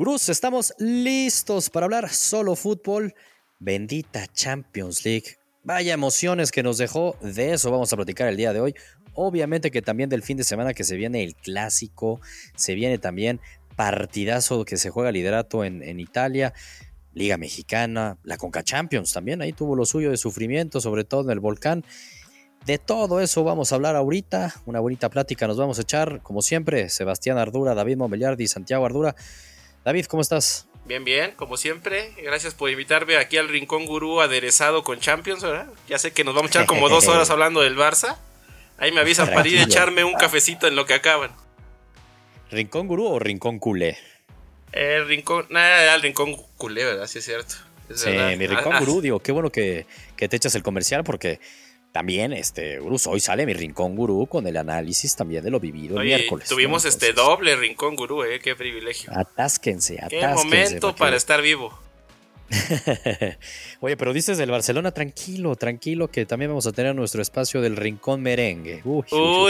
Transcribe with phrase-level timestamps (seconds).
[0.00, 3.16] Bruce, estamos listos para hablar solo fútbol.
[3.58, 5.38] Bendita Champions League.
[5.64, 7.16] Vaya emociones que nos dejó.
[7.20, 8.76] De eso vamos a platicar el día de hoy.
[9.14, 12.20] Obviamente que también del fin de semana que se viene el clásico.
[12.54, 13.40] Se viene también
[13.74, 16.54] partidazo que se juega liderato en, en Italia.
[17.12, 21.30] Liga Mexicana, la Conca Champions también, ahí tuvo lo suyo de sufrimiento, sobre todo en
[21.30, 21.84] el volcán.
[22.64, 26.40] De todo eso vamos a hablar ahorita, una bonita plática nos vamos a echar, como
[26.40, 29.16] siempre, Sebastián Ardura, David Momellardi, Santiago Ardura.
[29.88, 30.68] David, ¿cómo estás?
[30.84, 32.12] Bien, bien, como siempre.
[32.22, 35.66] Gracias por invitarme aquí al Rincón Gurú aderezado con Champions, ¿verdad?
[35.88, 38.18] Ya sé que nos vamos a echar como dos horas hablando del Barça.
[38.76, 41.30] Ahí me avisan para ir a echarme un cafecito en lo que acaban.
[42.50, 43.96] ¿Rincón Gurú o Rincón Culé?
[44.72, 47.06] El Rincón, nada, el Rincón Culé, ¿verdad?
[47.06, 47.54] Sí, es cierto.
[47.94, 51.40] sí, mi Rincón ah, Gurú, digo, qué bueno que, que te echas el comercial porque
[51.92, 56.00] también, este, Gurú, hoy sale mi Rincón Gurú con el análisis también de lo vivido
[56.00, 56.48] el miércoles.
[56.48, 58.40] Tuvimos este doble Rincón Gurú, ¿eh?
[58.40, 59.10] Qué privilegio.
[59.14, 60.26] Atásquense, atásquense.
[60.26, 61.76] Qué momento para estar vivo.
[63.80, 67.76] Oye, pero dices del Barcelona, tranquilo, tranquilo, que también vamos a tener nuestro espacio del
[67.76, 68.80] Rincón Merengue.
[68.84, 69.04] Uy,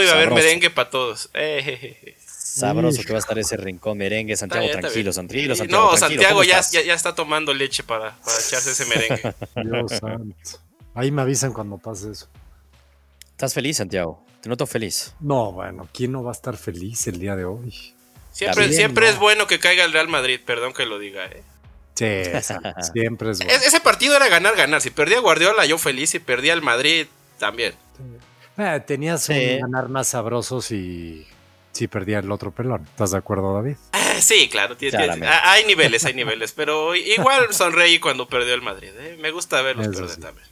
[0.05, 1.29] va a haber merengue para todos.
[1.33, 2.15] Eh,
[2.59, 4.35] sabroso que va a estar ese rincón merengue.
[4.35, 5.91] Santiago, tranquilo, tranquilo, Santiago.
[5.91, 9.33] No, Santiago ya, ya, está tomando leche para, para echarse ese merengue.
[9.63, 10.68] Dios santo.
[10.99, 12.27] Ahí me avisan cuando pase eso.
[13.31, 14.21] ¿Estás feliz, Santiago?
[14.41, 15.13] Te noto feliz.
[15.21, 17.95] No, bueno, ¿quién no va a estar feliz el día de hoy?
[18.33, 21.41] Siempre, siempre es bueno que caiga el Real Madrid, perdón que lo diga, ¿eh?
[21.95, 22.05] Sí,
[22.93, 23.53] siempre es bueno.
[23.53, 24.81] Ese partido era ganar, ganar.
[24.81, 26.09] Si perdía Guardiola, yo feliz.
[26.09, 27.75] Si perdía el Madrid, también.
[28.57, 31.25] Eh, tenías un ganar más sabrosos y
[31.71, 32.85] si perdía el otro pelón.
[32.91, 33.77] ¿Estás de acuerdo, David?
[33.93, 34.75] Eh, sí, claro.
[34.81, 36.51] hay niveles, hay niveles.
[36.51, 38.91] Pero igual sonreí cuando perdió el Madrid.
[38.97, 39.17] ¿eh?
[39.17, 40.48] Me gusta verlos perder también.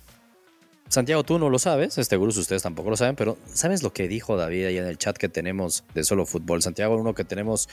[0.90, 4.08] Santiago, tú no lo sabes, este Gurus ustedes tampoco lo saben, pero ¿sabes lo que
[4.08, 6.62] dijo David ahí en el chat que tenemos de Solo Fútbol?
[6.62, 7.68] Santiago, uno que tenemos,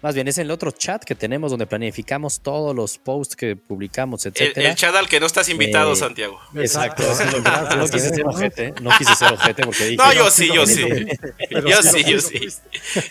[0.00, 3.56] más bien es en el otro chat que tenemos donde planificamos todos los posts que
[3.56, 4.56] publicamos, etc.
[4.56, 6.38] El, chat al que no estás invitado, eh, Santiago.
[6.54, 7.02] Exacto,
[7.76, 9.96] no, quise ser ojete, no quise ser ojete porque dije...
[9.96, 10.86] No, yo sí, yo sí.
[11.50, 12.48] yo sí, yo sí.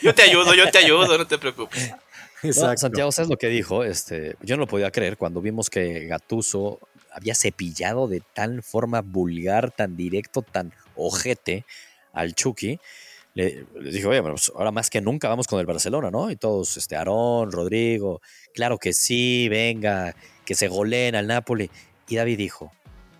[0.01, 1.91] Yo te ayudo, yo te ayudo, no te preocupes.
[2.51, 3.83] Santiago, ¿sabes lo que dijo?
[3.83, 6.79] Este, yo no lo podía creer cuando vimos que Gatuso
[7.11, 11.65] había cepillado de tal forma vulgar, tan directo, tan ojete
[12.13, 12.79] al Chucky.
[13.33, 16.31] Le, dije, oye, pues ahora más que nunca vamos con el Barcelona, ¿no?
[16.31, 18.21] Y todos, este, Aarón, Rodrigo,
[18.53, 21.69] claro que sí, venga, que se goleen al Napoli.
[22.07, 22.71] Y David dijo,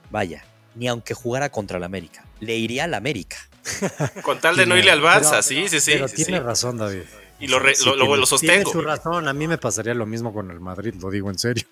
[0.10, 0.44] vaya,
[0.76, 3.38] ni aunque jugara contra el América, le iría al América.
[4.24, 5.92] Con tal de no irle al Barça, sí, sí, sí.
[5.94, 7.04] Pero tiene razón, David.
[7.40, 8.54] Y lo, lo, sostengo.
[8.54, 11.40] Tiene su razón, a mí me pasaría lo mismo con el Madrid, lo digo en
[11.40, 11.66] serio.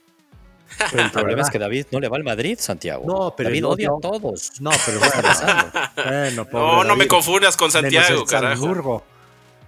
[0.92, 3.04] Pero el problema es que David no le va al Madrid, Santiago.
[3.06, 4.60] No, pero David odia a todos.
[4.60, 9.04] No, pero bueno, no, no me confundas con Santiago, carajo.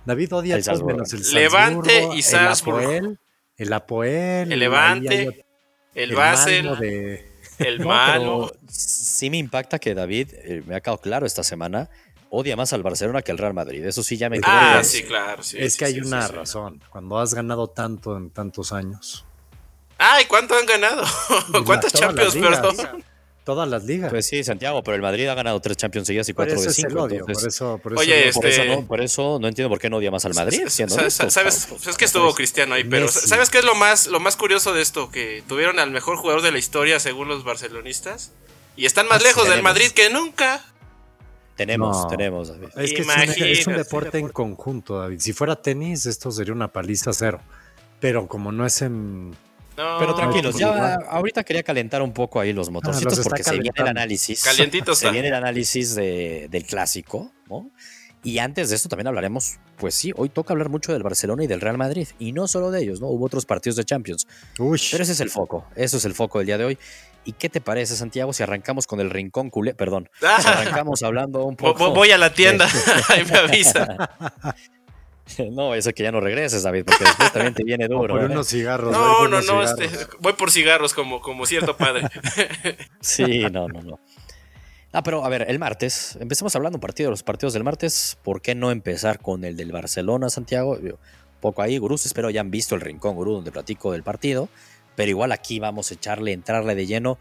[0.06, 3.16] David odia a todos menos el Levante y Salzburgo.
[3.58, 4.52] El Apoel.
[4.52, 5.46] El Levante.
[5.94, 7.28] El Basel.
[7.60, 8.52] El malo.
[8.68, 11.92] sí me impacta que David, eh, me ha quedado claro esta semana,
[12.32, 13.86] odia más al Barcelona que al Real Madrid.
[13.86, 14.52] Eso sí ya me quedó.
[14.52, 15.44] Ah, sí, claro.
[15.54, 16.82] es que hay una razón.
[16.90, 19.26] Cuando has ganado tanto en tantos años
[20.04, 21.04] Ay, ¿cuánto han ganado?
[21.66, 22.76] ¿Cuántas Champions, perdón?
[23.44, 24.10] Todas las ligas.
[24.10, 27.08] Pues sí, Santiago, pero el Madrid ha ganado tres Champions seguidas y cuatro de cinco.
[27.08, 28.50] por eso, por eso, Oye, por, este...
[28.50, 30.64] eso no, por eso no entiendo por qué no odia más al Madrid.
[30.70, 31.14] ¿Sabes?
[31.14, 31.68] ¿sabes?
[31.88, 34.82] es que estuvo Cristiano ahí, pero ¿sabes qué es lo más, lo más curioso de
[34.82, 35.12] esto?
[35.12, 38.32] Que tuvieron al mejor jugador de la historia según los barcelonistas
[38.76, 40.66] y están más ah, lejos del Madrid que nunca.
[41.58, 42.70] Tenemos, tenemos, David.
[42.76, 45.20] Es que es un, deporte en conjunto, David.
[45.20, 47.40] Si fuera tenis, esto sería una paliza cero.
[48.00, 49.36] Pero como no es en
[50.00, 53.72] pero tranquilos, ya ahorita quería calentar un poco ahí los ah, motorcitos porque se viene
[53.76, 54.44] el análisis.
[54.44, 54.98] Calientitos.
[54.98, 57.70] Se viene el análisis del clásico, ¿no?
[58.24, 61.48] Y antes de esto también hablaremos, pues sí, hoy toca hablar mucho del Barcelona y
[61.48, 62.08] del Real Madrid.
[62.20, 63.08] Y no solo de ellos, ¿no?
[63.08, 64.28] Hubo otros partidos de Champions.
[64.58, 66.78] Pero ese es el foco, eso es el foco del día de hoy.
[67.24, 69.74] ¿Y qué te parece, Santiago, si arrancamos con el rincón culé?
[69.74, 71.92] Perdón, si arrancamos hablando un poco.
[71.92, 72.68] Voy a la tienda,
[73.10, 74.10] ahí me avisa.
[75.52, 78.14] No, eso que ya no regreses, David, porque después también te viene duro.
[78.16, 78.26] por ¿eh?
[78.26, 78.92] unos cigarros.
[78.92, 82.08] No, no, no, este, voy por cigarros como, como cierto padre.
[83.02, 84.00] Sí, no, no, no.
[84.94, 88.18] Ah, pero a ver, el martes, empecemos hablando un partido de los partidos del martes.
[88.24, 90.74] ¿Por qué no empezar con el del Barcelona, Santiago?
[90.74, 90.98] Un
[91.40, 94.50] poco ahí, gurús, espero ya han visto el rincón, gurú, donde platico del partido.
[94.96, 97.18] Pero igual aquí vamos a echarle, entrarle de lleno.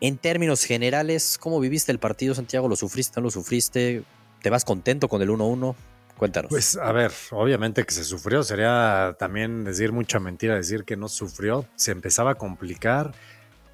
[0.00, 2.68] En términos generales, ¿cómo viviste el partido, Santiago?
[2.68, 4.04] ¿Lo sufriste, no lo sufriste?
[4.40, 5.74] ¿Te vas contento con el 1-1?
[6.18, 6.50] Cuéntanos.
[6.50, 11.08] Pues a ver, obviamente que se sufrió, sería también decir mucha mentira decir que no
[11.08, 13.12] sufrió, se empezaba a complicar.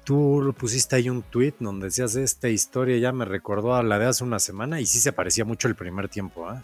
[0.05, 4.05] Tú pusiste ahí un tweet donde decías esta historia ya me recordó a la de
[4.05, 6.49] hace una semana y sí se parecía mucho el primer tiempo.
[6.53, 6.57] ¿eh?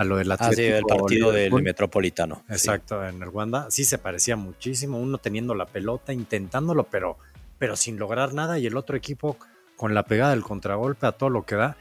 [0.00, 0.52] a lo del Atlético.
[0.52, 2.42] Ah, sí, el partido del Metropolitano.
[2.48, 3.70] Exacto, en el Wanda.
[3.70, 7.18] Sí se parecía muchísimo, uno teniendo la pelota, intentándolo, pero,
[7.58, 9.36] pero sin lograr nada, y el otro equipo
[9.76, 11.76] con la pegada del contragolpe a todo lo que da.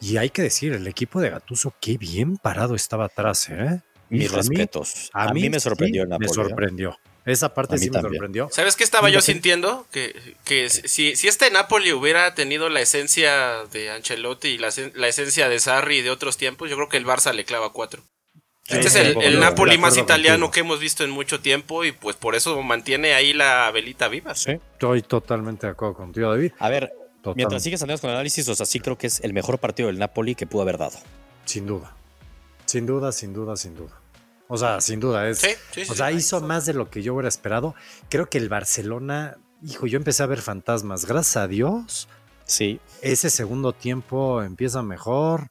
[0.00, 3.80] Y hay que decir, el equipo de Gatuso, qué bien parado estaba atrás, ¿eh?
[4.08, 5.10] Mis respetos.
[5.12, 6.28] A, mí, me sorprendió Me ¿eh?
[6.28, 6.98] sorprendió.
[7.24, 8.48] Esa parte sí me sorprendió.
[8.50, 9.86] ¿Sabes qué estaba yo sintiendo?
[9.92, 15.48] Que, que si, si este Napoli hubiera tenido la esencia de Ancelotti y la, esencia
[15.48, 18.02] de Sarri y de otros tiempos, yo creo que el Barça le clava cuatro.
[18.66, 22.36] Este es el, Napoli más italiano que hemos visto en mucho tiempo y pues por
[22.36, 24.34] eso mantiene ahí la velita viva.
[24.34, 26.52] Sí, estoy totalmente de acuerdo contigo, David.
[26.58, 26.92] A ver,
[27.34, 29.88] mientras sigues andando con el análisis, o sea, sí creo que es el mejor partido
[29.88, 30.98] del Napoli que pudo haber dado.
[31.44, 31.94] Sin duda.
[32.66, 34.00] Sin duda, sin duda, sin duda.
[34.48, 35.42] O sea, sin duda es.
[35.88, 37.74] o sea, hizo más de lo que yo hubiera esperado.
[38.08, 41.04] Creo que el Barcelona, hijo, yo empecé a ver fantasmas.
[41.04, 42.08] Gracias a Dios.
[42.44, 42.80] Sí.
[43.00, 45.50] Ese segundo tiempo empieza mejor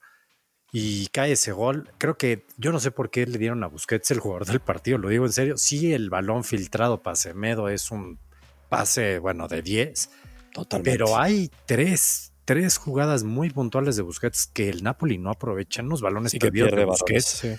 [0.71, 1.89] y cae ese gol.
[1.97, 4.97] Creo que yo no sé por qué le dieron a Busquets el jugador del partido,
[4.97, 5.57] lo digo en serio.
[5.57, 8.19] Sí, el balón filtrado para Semedo es un
[8.67, 10.09] pase, bueno, de 10.
[10.53, 10.91] Totalmente.
[10.91, 15.81] Pero hay tres, tres jugadas muy puntuales de Busquets que el Napoli no aprovecha.
[15.81, 17.25] Unos balones que perdidos de Busquets.
[17.25, 17.55] Sí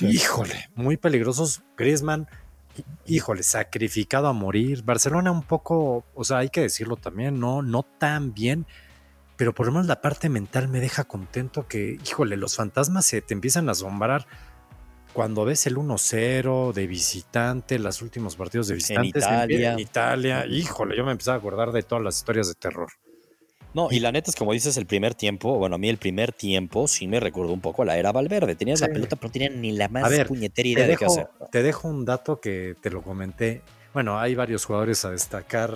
[0.00, 1.62] Híjole, muy peligrosos.
[1.76, 2.28] Griezmann,
[3.06, 4.82] híjole, sacrificado a morir.
[4.82, 8.66] Barcelona un poco, o sea, hay que decirlo también, no, no tan bien,
[9.36, 13.22] pero por lo menos la parte mental me deja contento que, híjole, los fantasmas se
[13.22, 14.26] te empiezan a asombrar
[15.18, 19.72] cuando ves el 1-0 de visitante, los últimos partidos de visitantes en Italia.
[19.72, 22.88] en Italia, híjole, yo me empecé a acordar de todas las historias de terror.
[23.74, 26.30] No, y la neta es como dices, el primer tiempo, bueno, a mí el primer
[26.32, 28.54] tiempo sí me recordó un poco a la era Valverde.
[28.54, 31.28] Tenías la pelota, pero no tenían ni la más puñetera idea de qué hacer.
[31.50, 33.62] Te dejo un dato que te lo comenté.
[33.92, 35.72] Bueno, hay varios jugadores a destacar,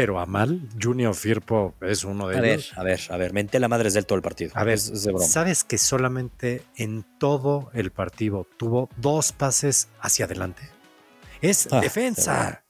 [0.00, 0.62] pero a mal.
[0.80, 2.72] Junior Firpo es uno de ellos.
[2.74, 4.50] A ver, a ver, a ver, menté la madre del todo el partido.
[4.54, 10.62] A ver, ¿sabes que solamente en todo el partido tuvo dos pases hacia adelante?
[11.42, 12.64] Es ah, defensa.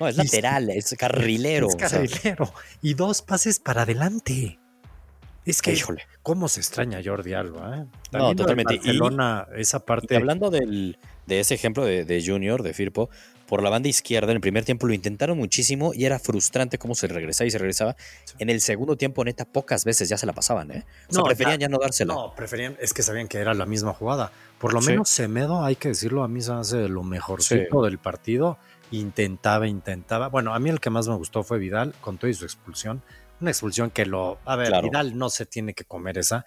[0.00, 1.68] No, es lateral, es carrilero.
[1.68, 2.50] Es carrilero.
[2.80, 4.58] Y dos pases para adelante.
[5.44, 6.04] Es que, Híjole.
[6.22, 7.76] ¿cómo se extraña Jordi Alba?
[7.76, 7.84] Eh?
[8.12, 8.76] No, totalmente.
[8.76, 10.16] Barcelona, esa parte.
[10.16, 10.96] hablando del,
[11.26, 13.10] de ese ejemplo de, Junior, de Firpo,
[13.46, 16.94] por la banda izquierda, en el primer tiempo lo intentaron muchísimo y era frustrante cómo
[16.94, 17.96] se regresaba y se regresaba.
[18.38, 20.84] En el segundo tiempo, neta, pocas veces ya se la pasaban, ¿eh?
[21.08, 22.14] O sea, preferían ya, no dársela.
[22.14, 24.32] No, preferían, es que sabían que era la misma jugada.
[24.58, 28.58] Por lo menos Semedo, hay que decirlo, a mí se hace lo mejorcito del partido
[28.90, 30.28] intentaba, intentaba.
[30.28, 33.02] Bueno, a mí el que más me gustó fue Vidal, con toda su expulsión.
[33.40, 34.38] Una expulsión que lo.
[34.44, 36.44] A ver, Vidal no se tiene que comer esa.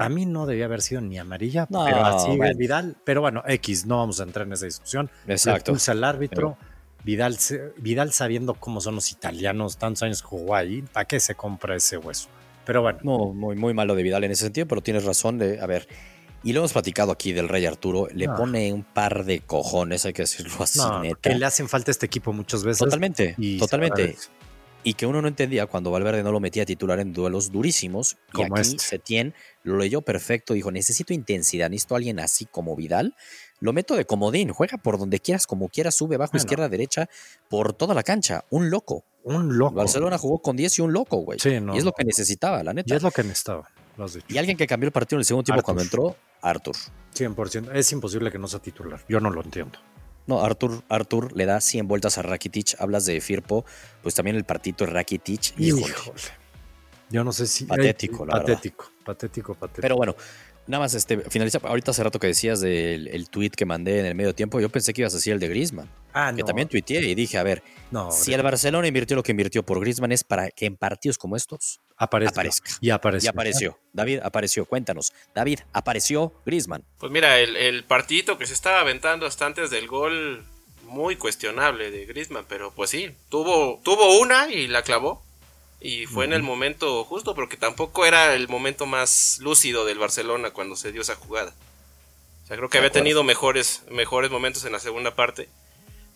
[0.00, 2.96] Para mí no debía haber sido ni amarilla, pero así Vidal.
[3.04, 5.10] Pero bueno, X, no vamos a entrar en esa discusión.
[5.28, 5.76] Exacto.
[5.88, 6.56] Al árbitro.
[7.04, 7.36] Vidal,
[7.76, 11.98] Vidal sabiendo cómo son los italianos, tantos años jugó ahí, ¿para qué se compra ese
[11.98, 12.30] hueso?
[12.64, 12.98] Pero bueno.
[13.02, 15.86] No, muy, muy malo de Vidal en ese sentido, pero tienes razón de, a ver,
[16.42, 20.14] y lo hemos platicado aquí del Rey Arturo, le pone un par de cojones, hay
[20.14, 20.80] que decirlo así,
[21.20, 22.78] Que le hacen falta a este equipo muchas veces.
[22.78, 24.16] Totalmente, totalmente.
[24.82, 28.16] Y que uno no entendía cuando Valverde no lo metía a titular en duelos durísimos.
[28.32, 28.84] Como y aquí este.
[28.84, 33.14] Setién lo leyó perfecto, dijo, necesito intensidad, necesito a alguien así como Vidal.
[33.60, 37.10] Lo meto de comodín, juega por donde quieras, como quieras, sube, bajo, izquierda, derecha,
[37.50, 38.44] por toda la cancha.
[38.48, 39.04] Un loco.
[39.22, 39.74] Un loco.
[39.74, 41.38] Barcelona jugó con 10 y un loco, güey.
[41.44, 42.94] y es lo que necesitaba, la neta.
[42.94, 43.68] Y es lo que necesitaba.
[44.28, 46.74] Y alguien que cambió el partido en el segundo tiempo cuando entró, Arthur.
[47.14, 47.74] 100%.
[47.74, 49.00] Es imposible que no sea titular.
[49.08, 49.78] Yo no lo entiendo.
[50.26, 52.76] No, Arthur, Arthur le da 100 vueltas a Rakitic.
[52.78, 53.64] Hablas de Firpo,
[54.02, 55.58] pues también el partito de Rakitic.
[55.58, 55.94] Híjole.
[57.10, 57.64] Yo no sé si.
[57.64, 59.82] Patético, la patético, patético, patético.
[59.82, 60.14] Pero bueno,
[60.68, 61.58] nada más este, finaliza.
[61.62, 64.68] Ahorita hace rato que decías del el tweet que mandé en el medio tiempo, yo
[64.68, 65.90] pensé que ibas a decir el de Griezmann.
[66.14, 67.62] Ah, que también tuiteé y dije, a ver,
[68.10, 71.36] si el Barcelona invirtió lo que invirtió por Griezmann es para que en partidos como
[71.36, 72.42] estos aparezca.
[72.80, 73.26] Y apareció.
[73.26, 73.78] Y apareció.
[73.92, 74.64] David apareció.
[74.64, 75.12] Cuéntanos.
[75.34, 76.82] David, apareció Grisman.
[76.98, 80.44] Pues mira, el, el partidito que se estaba aventando hasta antes del gol,
[80.84, 85.22] muy cuestionable de Grisman, pero pues sí, tuvo, tuvo una y la clavó.
[85.82, 90.50] Y fue en el momento justo, porque tampoco era el momento más lúcido del Barcelona
[90.50, 91.54] cuando se dio esa jugada.
[92.44, 95.48] O sea, creo que había tenido mejores, mejores momentos en la segunda parte.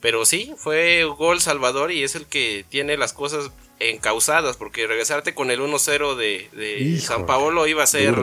[0.00, 3.50] Pero sí, fue gol salvador y es el que tiene las cosas
[3.80, 8.14] encausadas, porque regresarte con el 1-0 de, San Paolo iba a ser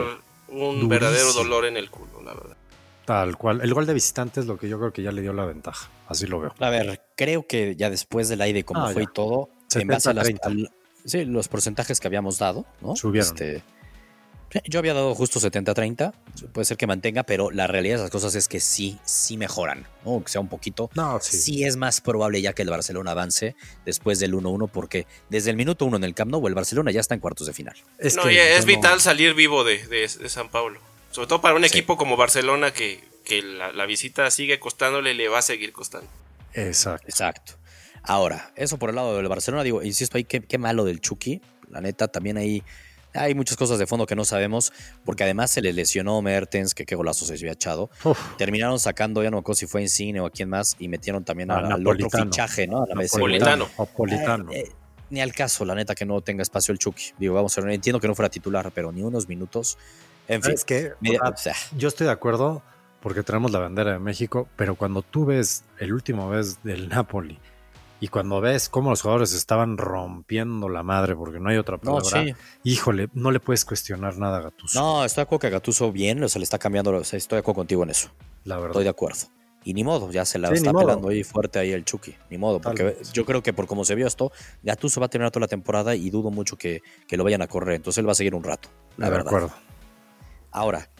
[0.48, 2.56] un verdadero dolor en el culo, la verdad.
[3.04, 3.60] Tal cual.
[3.62, 5.90] El gol de visitante es lo que yo creo que ya le dio la ventaja.
[6.06, 6.54] Así lo veo.
[6.60, 10.10] A ver, creo que ya después del aire, como ah, fue y todo, en base
[10.10, 10.30] a las,
[11.04, 12.94] sí, los porcentajes que habíamos dado, ¿no?
[12.94, 13.28] Subieron.
[13.28, 13.62] Este,
[14.66, 16.12] yo había dado justo 70-30,
[16.52, 19.86] puede ser que mantenga, pero la realidad de las cosas es que sí, sí mejoran,
[20.04, 20.22] ¿no?
[20.22, 20.90] que sea un poquito.
[20.94, 21.36] No, sí.
[21.36, 21.64] sí.
[21.64, 25.84] es más probable ya que el Barcelona avance después del 1-1, porque desde el minuto
[25.84, 27.76] 1 en el Camp Nou, el Barcelona ya está en cuartos de final.
[27.98, 30.80] Es no, es vital salir vivo de, San Paulo.
[31.10, 31.68] Sobre todo para un Sí.
[31.68, 36.08] equipo como Barcelona que, que la, la visita sigue costándole, le va a seguir costando.
[36.54, 37.06] Exacto.
[37.08, 37.52] Exacto.
[38.02, 41.40] Ahora, eso por el lado del Barcelona, digo, insisto ahí, qué, qué malo del Chucky.
[41.70, 42.62] La neta, también ahí
[43.14, 44.72] hay muchas cosas de fondo que no sabemos,
[45.04, 47.90] porque además se le lesionó Mertens, que qué golazo se había echado.
[48.04, 50.88] Uf, Terminaron sacando, ya no me acuerdo si fue Insigne o a quién más, y
[50.88, 52.82] metieron también A al, al otro fichaje, ¿no?
[52.82, 53.12] A la vez.
[53.14, 53.68] Napolitano.
[53.78, 54.52] Napolitano.
[54.52, 54.72] Eh, eh,
[55.10, 57.12] ni al caso, la neta, que no tenga espacio el Chucky.
[57.18, 59.76] Digo, vamos a ver, entiendo que no fuera titular, pero ni unos minutos.
[60.28, 60.54] En fin,
[61.00, 62.62] media- Ah, o sea, Yo estoy de acuerdo
[63.02, 67.38] porque tenemos la bandera de México, pero cuando tú ves el último vez del Napoli
[68.02, 71.98] y cuando ves cómo los jugadores estaban rompiendo la madre porque no hay otra no,
[71.98, 72.34] palabra, sí.
[72.64, 76.20] híjole, no le puedes cuestionar nada a Gattuso, No, estoy de acuerdo que Gatuso bien,
[76.24, 78.08] o sea, le está cambiando, o sea, estoy de acuerdo contigo en eso.
[78.42, 78.70] la verdad.
[78.70, 79.20] Estoy de acuerdo.
[79.64, 82.16] Y ni modo, ya se la Sí, está pelando ahí fuerte ahí el Chucky.
[82.28, 84.32] Ni modo, porque yo creo que por como se vio esto,
[84.64, 87.46] Gattuso va a terminar toda la temporada y dudo mucho que, que lo vayan a
[87.46, 87.76] correr.
[87.76, 89.26] Entonces él va a seguir un rato, la de verdad.
[89.28, 89.52] acuerdo.
[90.50, 90.90] Ahora,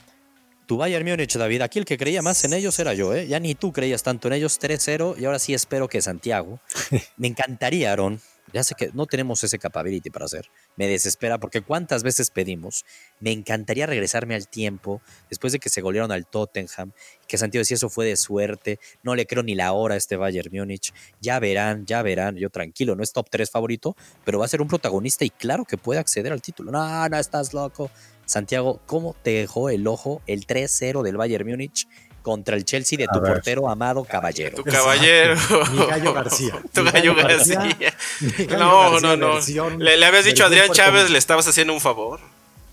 [0.72, 3.26] tu Bayern Múnich, David, aquí el que creía más en ellos era yo, ¿eh?
[3.26, 6.60] Ya ni tú creías tanto en ellos, 3-0, y ahora sí espero que Santiago.
[7.18, 8.22] Me encantaría, Aaron.
[8.54, 10.46] Ya sé que no tenemos ese capability para hacer.
[10.76, 12.84] Me desespera porque cuántas veces pedimos.
[13.20, 16.92] Me encantaría regresarme al tiempo después de que se golearon al Tottenham.
[17.28, 18.78] Que Santiago decía eso fue de suerte.
[19.02, 20.92] No le creo ni la hora a este Bayern Múnich.
[21.20, 22.36] Ya verán, ya verán.
[22.36, 25.64] Yo tranquilo, no es top 3 favorito, pero va a ser un protagonista y claro
[25.64, 26.72] que puede acceder al título.
[26.72, 27.90] No, no estás loco.
[28.26, 31.86] Santiago, ¿cómo te dejó el ojo el 3-0 del Bayern Múnich
[32.22, 34.56] contra el Chelsea de tu portero amado caballero?
[34.56, 35.34] Tu caballero.
[35.72, 36.62] Mi gallo García.
[36.72, 37.54] tu gallo gallo García.
[37.60, 37.94] García.
[38.38, 39.16] Mi gallo No, García
[39.56, 39.78] no, no.
[39.78, 42.20] Le, le habías dicho a Adrián Chávez, le estabas haciendo un favor.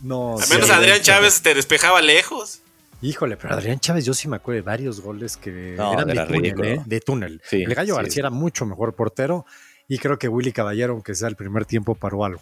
[0.01, 2.62] No, Al sí, menos Adrián Chávez te despejaba lejos.
[3.01, 6.25] Híjole, pero Adrián Chávez yo sí me acuerdo de varios goles que No, eran de
[6.25, 6.65] túnel.
[6.65, 6.82] ¿eh?
[6.86, 7.41] de túnel.
[7.46, 8.01] Sí, el Gallo sí.
[8.01, 9.46] García era mucho mejor portero
[9.88, 12.41] y creo que Willy Caballero, aunque sea el primer tiempo, paró algo.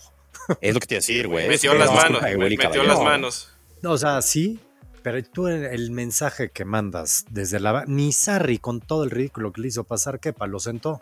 [0.61, 1.47] Es lo que te iba a decir, güey.
[1.47, 2.21] Metió las la manos.
[2.21, 3.49] Metió las manos.
[3.81, 4.59] No, o sea, sí,
[5.03, 7.85] pero tú el, mensaje que mandas desde la...
[7.87, 10.99] Ni Sarri, con todo el ridículo que le hizo pasar, Kepa, lo sentó.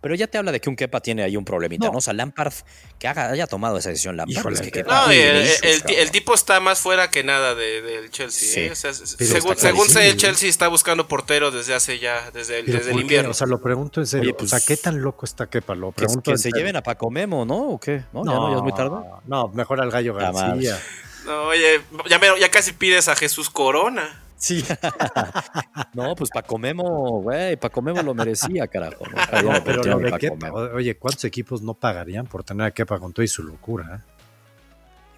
[0.00, 1.92] Pero ya te habla de que un Kepa tiene ahí un problemita, No.
[1.92, 1.98] ¿no?
[1.98, 2.54] O sea, Lampard,
[2.98, 4.34] que haga- haya tomado esa decisión Lampard.
[4.38, 8.48] Híjole, es que No, el, el- tipo está más fuera que nada de- del Chelsea.
[8.48, 8.60] Sí.
[8.60, 8.70] ¿eh?
[8.72, 12.66] O sea, según, según sé, el Chelsea está buscando portero desde hace ya, desde, el-
[12.66, 13.30] desde el invierno.
[13.32, 14.30] O sea, lo pregunto en serio.
[14.30, 15.74] Oye, pues, o sea, ¿qué tan loco está Kepa?
[15.74, 16.56] Lo Que, pregunto que se serio.
[16.58, 17.56] lleven a Paco Memo, ¿no?
[17.70, 18.02] ¿O qué?
[18.14, 18.24] ¿No?
[18.24, 18.96] ¿Ya, no, ya es muy tarde.
[19.26, 20.14] No, mejor al Gallo.
[20.14, 20.80] García.
[21.26, 24.22] No, oye, ya, me- ya casi pides a Jesús Corona.
[24.40, 24.64] Sí.
[25.94, 29.04] No, pues Paco Memo, güey, Paco Memo lo merecía, carajo.
[29.06, 29.52] ¿no?
[29.52, 33.12] No, pero lo de Kepa, oye, ¿cuántos equipos no pagarían por tener a Kepa con
[33.12, 33.96] todo y su locura?
[33.96, 34.12] eh?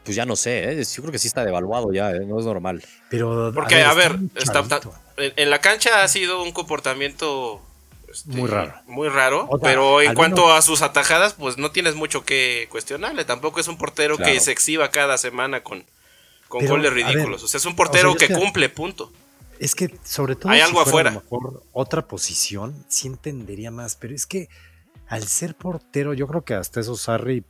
[0.05, 0.85] Pues ya no sé, ¿eh?
[0.85, 2.21] yo creo que sí está devaluado ya, ¿eh?
[2.27, 2.83] no es normal.
[3.11, 4.65] Pero, Porque, a ver, está-.
[5.19, 7.61] En, en la cancha ha sido un comportamiento
[8.11, 8.75] este, Muy raro.
[8.87, 9.47] Muy raro.
[9.49, 13.25] O sea, pero en cuanto menos- a sus atajadas, pues no tienes mucho que cuestionarle.
[13.25, 14.33] Tampoco es un portero Claro.
[14.33, 15.85] que se exhiba cada semana con,
[16.53, 17.43] con Pero, goles ver, ridículos.
[17.43, 19.11] o sea, es un portero o sea, yo que cumple, punto.
[19.59, 21.11] Es que sobre todo Hay si algo fuera afuera.
[21.11, 24.51] a lo mejor otra posición, sí entendería más, pero es que
[25.09, 27.43] al ser portero, yo creo que hasta eso Sarri,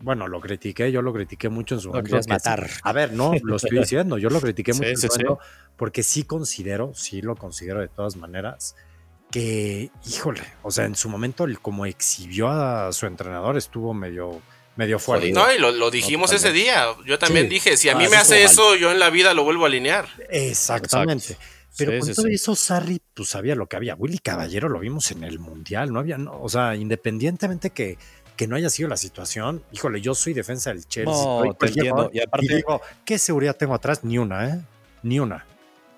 [0.00, 2.22] bueno, lo critiqué, yo lo critiqué mucho en su momento.
[2.22, 2.70] sí- matar.
[2.82, 5.08] a ver, no, lo estoy diciendo, yo lo critiqué Sí, mucho en su sí.
[5.10, 5.38] momento,
[5.76, 8.74] porque sí considero, sí lo considero de todas maneras,
[9.30, 14.40] que, híjole, o sea, en su momento, el, como exhibió a su entrenador, estuvo medio,
[14.78, 15.26] medio fuerte.
[15.26, 15.44] Jodido.
[15.46, 16.86] No, y lo, lo dijimos ese día.
[17.04, 17.50] Yo también Sí.
[17.50, 19.64] dije, si a Ah, mí eso me hace eso, yo en la vida lo vuelvo
[19.64, 20.08] a alinear.
[20.30, 21.32] Exactamente.
[21.34, 21.44] Exacto.
[21.76, 22.32] Pero Sí, con sí, todo sí.
[22.34, 23.94] eso, Sarri, pues sabía lo que había.
[23.94, 27.98] Willy Caballero lo vimos en el Mundial, no había, no, o sea, independientemente que,
[28.36, 31.12] que no haya sido la situación, híjole, yo soy defensa del Chelsea.
[31.12, 32.10] No, te entiendo.
[32.12, 34.02] Y aparte- digo, ¿qué seguridad tengo atrás?
[34.02, 34.60] Ni una, ¿eh?
[35.02, 35.44] Ni una.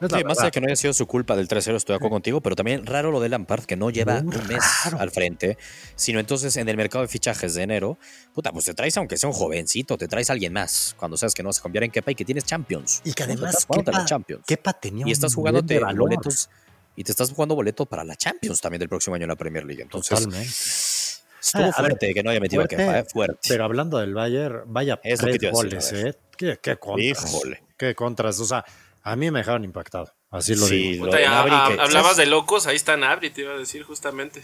[0.01, 2.15] La Sí, más de que no haya sido su culpa del 3-0, estoy de acuerdo
[2.15, 4.99] contigo, pero también raro lo de Lampard, que no lleva Muy un mes raro.
[5.01, 5.59] al frente,
[5.95, 7.99] sino entonces en el mercado de fichajes de enero,
[8.35, 11.35] puta, pues te traes, aunque sea un jovencito, te traes a alguien más, cuando sabes
[11.35, 13.03] que no vas a cambiar en Kepa y que tienes Champions.
[13.05, 13.29] Y que ¿no?
[13.29, 14.45] Te además Kepa- Champions.
[14.47, 16.09] Kepa tenía y estás un jugándote de valor.
[16.09, 16.49] boletos
[16.97, 19.65] y te estás jugando boletos para la Champions también del próximo año en la Premier
[19.65, 19.83] League.
[19.83, 20.49] Entonces, Totalmente.
[20.49, 23.05] estuvo Ah, a ver, fuerte que no haya metido fuerte, a Kepa, ¿eh?
[23.13, 23.49] fuerte.
[23.49, 25.93] Pero hablando del Bayern, vaya Es tres decir, goles.
[25.93, 26.15] ¿eh?
[26.37, 27.05] ¿Qué, qué contras?
[27.35, 27.63] Híjole.
[27.77, 28.41] Qué contras.
[28.41, 28.65] O sea,
[29.03, 30.13] a mí me dejaron impactado.
[30.31, 31.07] Así lo Sí, digo.
[31.07, 34.43] Puta, ah, que- hablabas de locos, ahí está Nabri, te iba a decir justamente.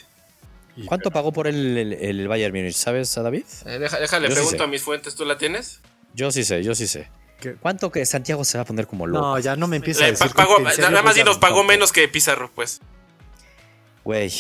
[0.86, 2.74] ¿Cuánto pagó por el, el, el Bayern Múnich?
[2.74, 3.44] ¿Sabes, a David?
[3.64, 5.80] Eh, deja- déjale, Yo pregunto a mis fuentes, ¿tú la tienes?
[6.12, 7.08] Yo sí sé, yo sí sé.
[7.40, 7.54] ¿Qué?
[7.54, 9.24] ¿Cuánto que Santiago se va a poner como loco?
[9.24, 10.28] No, ya no me empieza a decir.
[10.32, 12.80] pa- pagó- nada más voy a dinos, pagó menos que Pizarro, pues.
[14.04, 14.30] Güey,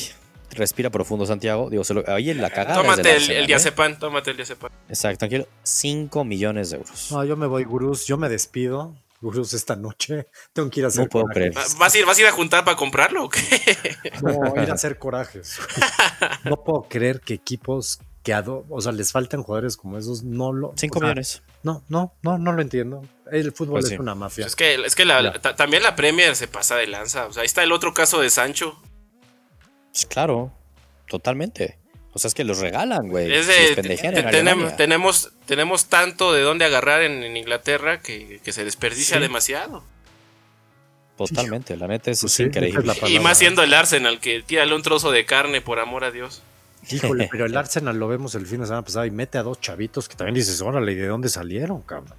[0.50, 1.70] respira profundo, Santiago.
[1.70, 2.82] Digo, se lo- ahí en la cagada.
[2.82, 3.46] Tómate el, Arsenal, el ¿eh?
[3.46, 4.70] diazepam, tómate el diazepam.
[4.88, 5.46] Exacto, tranquilo.
[5.62, 7.08] 5 millones de euros.
[7.12, 8.06] No, yo me voy, Gurús.
[8.06, 8.94] Yo me despido.
[9.52, 11.52] Esta noche tengo que ir a hacer No puedo corajes.
[11.54, 11.78] creer.
[11.78, 13.40] ¿Vas a, ir, ¿Vas a ir a juntar para comprarlo o qué?
[14.22, 15.58] No, ir a hacer corajes.
[16.44, 20.72] No puedo creer que equipos que o sea, les faltan jugadores como esos, no lo...
[20.76, 21.44] Cinco millones.
[21.62, 23.02] No, no, no, no lo entiendo.
[23.30, 24.42] El fútbol pues es una mafia.
[24.42, 25.06] Pues es que, es que
[25.56, 27.26] también la Premier se pasa de lanza.
[27.26, 28.80] O sea, ahí está el otro caso de Sancho.
[29.92, 30.50] Pues claro,
[31.06, 31.78] totalmente.
[32.16, 33.30] O sea, es que los regalan, güey.
[34.30, 39.84] tenemos, tenemos, tenemos tanto de dónde agarrar en, Inglaterra que, se desperdicia demasiado.
[41.18, 42.94] Totalmente, la neta es, pues increíble.
[43.06, 46.42] y más siendo el Arsenal, que tírale un trozo de carne, por amor a Dios.
[46.88, 49.60] Híjole, pero el Arsenal lo vemos el fin de semana pasado y mete a dos
[49.60, 52.16] chavitos que también dices, órale, ¿y de dónde salieron, cabrón?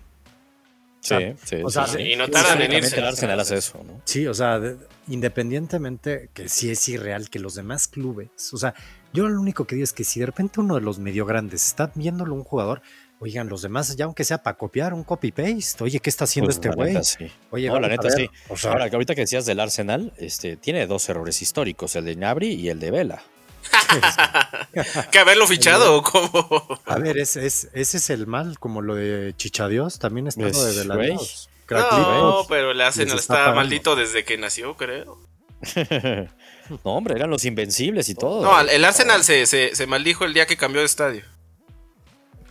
[0.99, 2.99] Sí, sí, sí, Y no tardan en irse.
[2.99, 3.99] El Arsenal hace eso, ¿no?
[4.05, 4.61] Sí, o sea,
[5.07, 8.75] independientemente que sí es irreal que los demás clubes, o sea,
[9.13, 11.65] yo lo único que digo es que si de repente uno de los medio grandes
[11.65, 12.81] está viéndolo un jugador,
[13.19, 16.57] oigan, los demás, ya aunque sea para copiar un copy-paste, oye, ¿qué está haciendo pues
[16.57, 17.03] este güey?
[17.03, 17.31] Sí.
[17.51, 18.29] Oye, la neta sí.
[18.65, 22.53] Ahora, que ahorita que decías del Arsenal, este, tiene dos errores históricos, el de Nabri
[22.53, 23.23] y el de Vela.
[25.11, 26.79] que haberlo fichado o cómo.
[26.85, 30.63] A ver, ese es, ese es el mal, como lo de Chichadios, también está lo
[30.63, 31.49] de Dios.
[31.69, 35.19] No, pero el Arsenal está, maldito desde que nació, creo.
[36.69, 38.43] no, hombre, eran los invencibles y todo.
[38.43, 41.23] No, el Arsenal se, se, maldijo el día que cambió de estadio.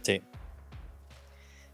[0.02, 0.22] Sí.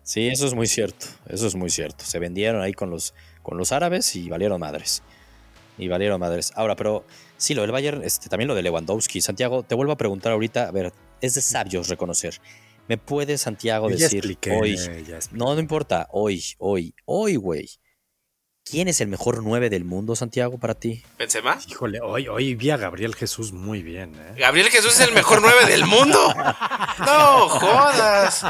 [0.02, 1.06] Sí, eso es muy cierto.
[1.28, 2.04] Eso es muy cierto.
[2.04, 5.02] Se vendieron ahí con los, con los árabes y valieron madres.
[5.78, 6.52] Y valieron madres.
[6.54, 7.04] Ahora, pero
[7.36, 9.20] sí, lo del Bayern, este, también lo de Lewandowski.
[9.20, 12.40] Santiago, te vuelvo a preguntar ahorita, a ver, es de sabios reconocer.
[12.88, 14.76] ¿Me puede Santiago decir hoy?
[15.30, 17.68] no, no importa, hoy, hoy, hoy, güey.
[18.64, 21.02] ¿Quién es el mejor 9 del mundo, Santiago, para ti?
[21.18, 21.58] ¿Benzema?
[21.68, 24.14] Híjole, hoy, hoy vi a Gabriel Jesús muy bien.
[24.14, 24.34] ¿eh?
[24.38, 26.32] ¿Gabriel Jesús es el mejor 9 del mundo?
[27.00, 28.46] ¡No jodas!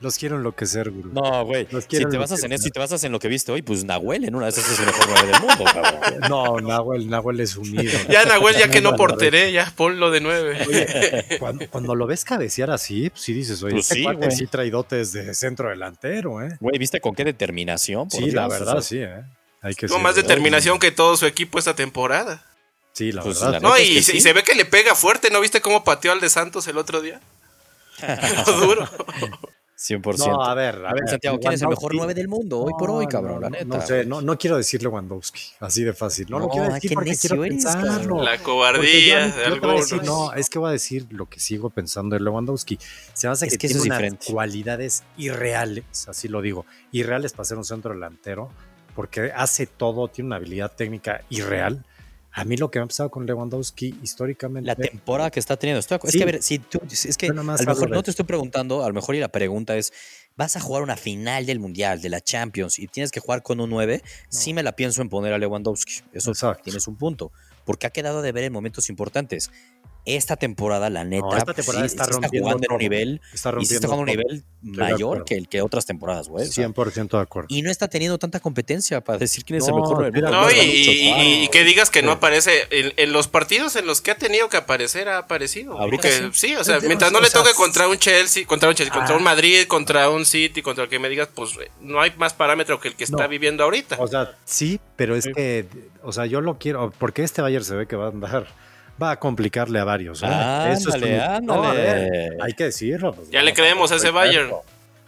[0.00, 1.10] Los quiero enloquecer, gurú.
[1.10, 1.66] No, güey.
[1.88, 4.24] Si te basas en eso y te basas en lo que viste hoy, pues Nahuel
[4.24, 6.20] en una de esas es el mejor 9 del mundo, cabrón.
[6.28, 7.98] No, Nahuel, Nahuel es unido.
[8.10, 10.66] ya, Nahuel, ya que no porteré, ya ponlo de 9.
[10.68, 11.38] Oye,
[11.70, 15.12] cuando, lo ves cabecear así, pues sí dices, oye, pues este sí, sí trae dotes
[15.12, 16.58] de centro delantero, ¿eh?
[16.60, 18.10] Güey, ¿viste con qué determinación?
[18.10, 19.24] sí, la verdad, sí, ¿eh?
[19.62, 22.44] Hay que más determinación que todo su equipo esta temporada.
[22.92, 23.60] Sí, la pues, verdad.
[23.60, 26.66] no, y, se ve que le pega fuerte, ¿no viste cómo pateó al de Santos
[26.66, 27.20] el otro día?
[28.46, 28.88] duro.
[29.76, 30.28] 100%.
[30.28, 32.90] No, a ver, a, ver, Santiago, ¿quién es el mejor 9 del mundo hoy por
[32.90, 33.42] hoy, cabrón?
[33.42, 33.64] la neta.
[33.66, 36.26] No sé, no, no quiero decirle Lewandowski, así de fácil.
[36.30, 38.22] No, lo quiero decir porque quiero pensarlo.
[38.22, 39.92] La cobardía de algunos.
[40.02, 42.78] no, es que voy a decir lo que sigo pensando de Lewandowski.
[43.12, 47.64] Se me hace que, tiene unas cualidades irreales, así lo digo, irreales para ser un
[47.64, 48.50] centro delantero
[48.96, 51.84] porque hace todo, tiene una habilidad técnica irreal.
[52.32, 54.66] A mí lo que me ha pasado con Lewandowski históricamente.
[54.66, 55.80] La temporada que está teniendo.
[55.80, 58.82] es que, a ver, si tú, es que a lo mejor no te estoy preguntando,
[58.82, 59.92] a lo mejor y la pregunta es:
[60.34, 63.60] ¿vas a jugar una final del Mundial, de la Champions, y tienes que jugar con
[63.60, 64.02] un 9?
[64.28, 66.02] Sí me la pienso en poner a Lewandowski.
[66.12, 66.32] Eso
[66.62, 67.32] tienes un punto.
[67.64, 69.50] Porque ha quedado de ver en momentos importantes
[70.06, 74.44] esta temporada, la neta, esta temporada está, jugando en un nivel, está, jugando un nivel
[74.62, 76.46] mayor que el que otras temporadas, güey.
[76.46, 77.48] 100% de acuerdo.
[77.50, 80.12] Y no está teniendo tanta competencia para decir quién es el mejor.
[80.22, 84.48] No, y, que digas que no aparece en, los partidos en los que ha tenido
[84.48, 85.76] que aparecer ha aparecido.
[85.76, 86.54] Porque, sí.
[86.56, 89.26] o sea, mientras no le toque contra un Chelsea, contra un Chelsea, contra un.
[89.26, 92.86] Madrid, contra un City, contra el que me digas, pues no hay más parámetro que
[92.86, 93.96] el que está viviendo ahorita.
[93.98, 95.66] O sea, sí, pero es que,
[96.04, 98.46] o sea, yo lo quiero, porque este Bayern se ve que va a andar
[99.00, 100.22] va a complicarle a varios.
[100.22, 100.26] ¿eh?
[100.72, 103.14] Eso es hay que decirlo.
[103.14, 104.52] Pues, ya le creemos a ese Bayern.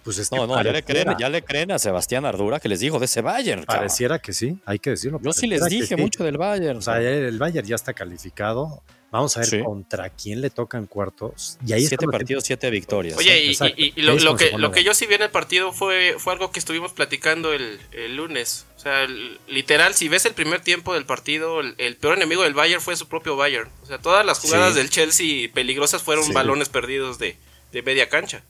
[0.05, 2.69] Pues es que no, no, ya le, creen, ya le, creen, a Sebastián Ardura que
[2.69, 3.65] les dijo de ese Bayern.
[3.65, 5.21] Pareciera que sí, hay que decirlo.
[5.23, 6.79] Yo sí les dije mucho del Bayern.
[6.79, 8.83] O sea, el Bayern ya está calificado.
[9.11, 11.59] Vamos a ver contra quién le tocan cuartos.
[11.67, 13.17] Y ahí siete partidos, siete victorias.
[13.17, 16.51] Oye, y, lo, que, lo que yo sí vi en el partido fue, fue algo
[16.53, 17.79] que estuvimos platicando el,
[18.15, 18.67] lunes.
[18.77, 19.07] O sea,
[19.47, 23.09] literal, si ves el primer tiempo del partido, el, peor enemigo del Bayern fue su
[23.09, 23.71] propio Bayern.
[23.83, 27.37] O sea, todas las jugadas del Chelsea peligrosas fueron balones perdidos de,
[27.73, 28.45] de media cancha.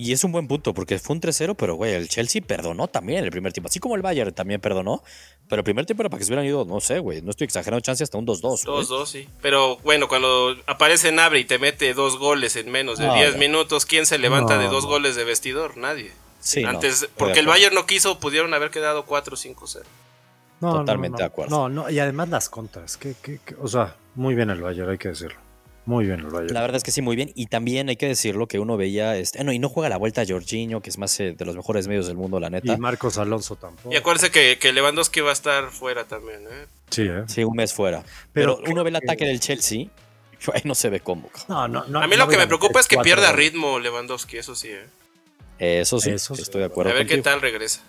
[0.00, 3.24] Y es un buen punto, porque fue un 3-0, pero güey, el Chelsea perdonó también
[3.24, 3.66] el primer tiempo.
[3.66, 5.02] Así como el Bayern también perdonó.
[5.48, 7.20] Pero el primer tiempo era para que se hubieran ido, no sé, güey.
[7.20, 8.64] No estoy exagerando chance hasta un 2-2.
[8.64, 9.28] 2-2, sí.
[9.42, 13.86] Pero bueno, cuando aparece Nabre y te mete dos goles en menos de 10 minutos,
[13.86, 15.76] ¿quién se levanta de dos goles de vestidor?
[15.76, 16.12] Nadie.
[16.38, 19.82] Sí, Antes, porque el Bayern no quiso, pudieron haber quedado 4-5-0.
[20.60, 21.56] No, Totalmente de acuerdo.
[21.56, 22.96] No, no, y además las contras.
[22.96, 25.47] Que, que, o sea, muy bien el Bayern, hay que decirlo.
[25.88, 26.52] Muy bien el Bayern.
[26.52, 27.32] La verdad es que sí, muy bien.
[27.34, 30.20] Y también hay que decirlo que uno veía, este, no, y no juega la vuelta
[30.20, 32.74] a Jorginho, que es más eh, de los mejores medios del mundo, la neta.
[32.74, 33.90] Y Marcos Alonso tampoco.
[33.90, 36.66] Y acuérdense que, que Lewandowski va a estar fuera también, ¿eh?
[36.90, 37.24] Sí, ¿eh?
[37.26, 38.04] Sí, un mes fuera.
[38.34, 39.86] Pero, uno ve el ataque del Chelsea,
[40.52, 41.30] ahí no se ve cómo.
[41.48, 42.02] No, no, no.
[42.02, 45.80] A mí lo que me preocupa es que pierda ritmo Lewandowski, eso sí, ¿eh?
[45.80, 46.90] Eso sí, estoy de acuerdo.
[46.90, 47.80] A ver qué tal regresa.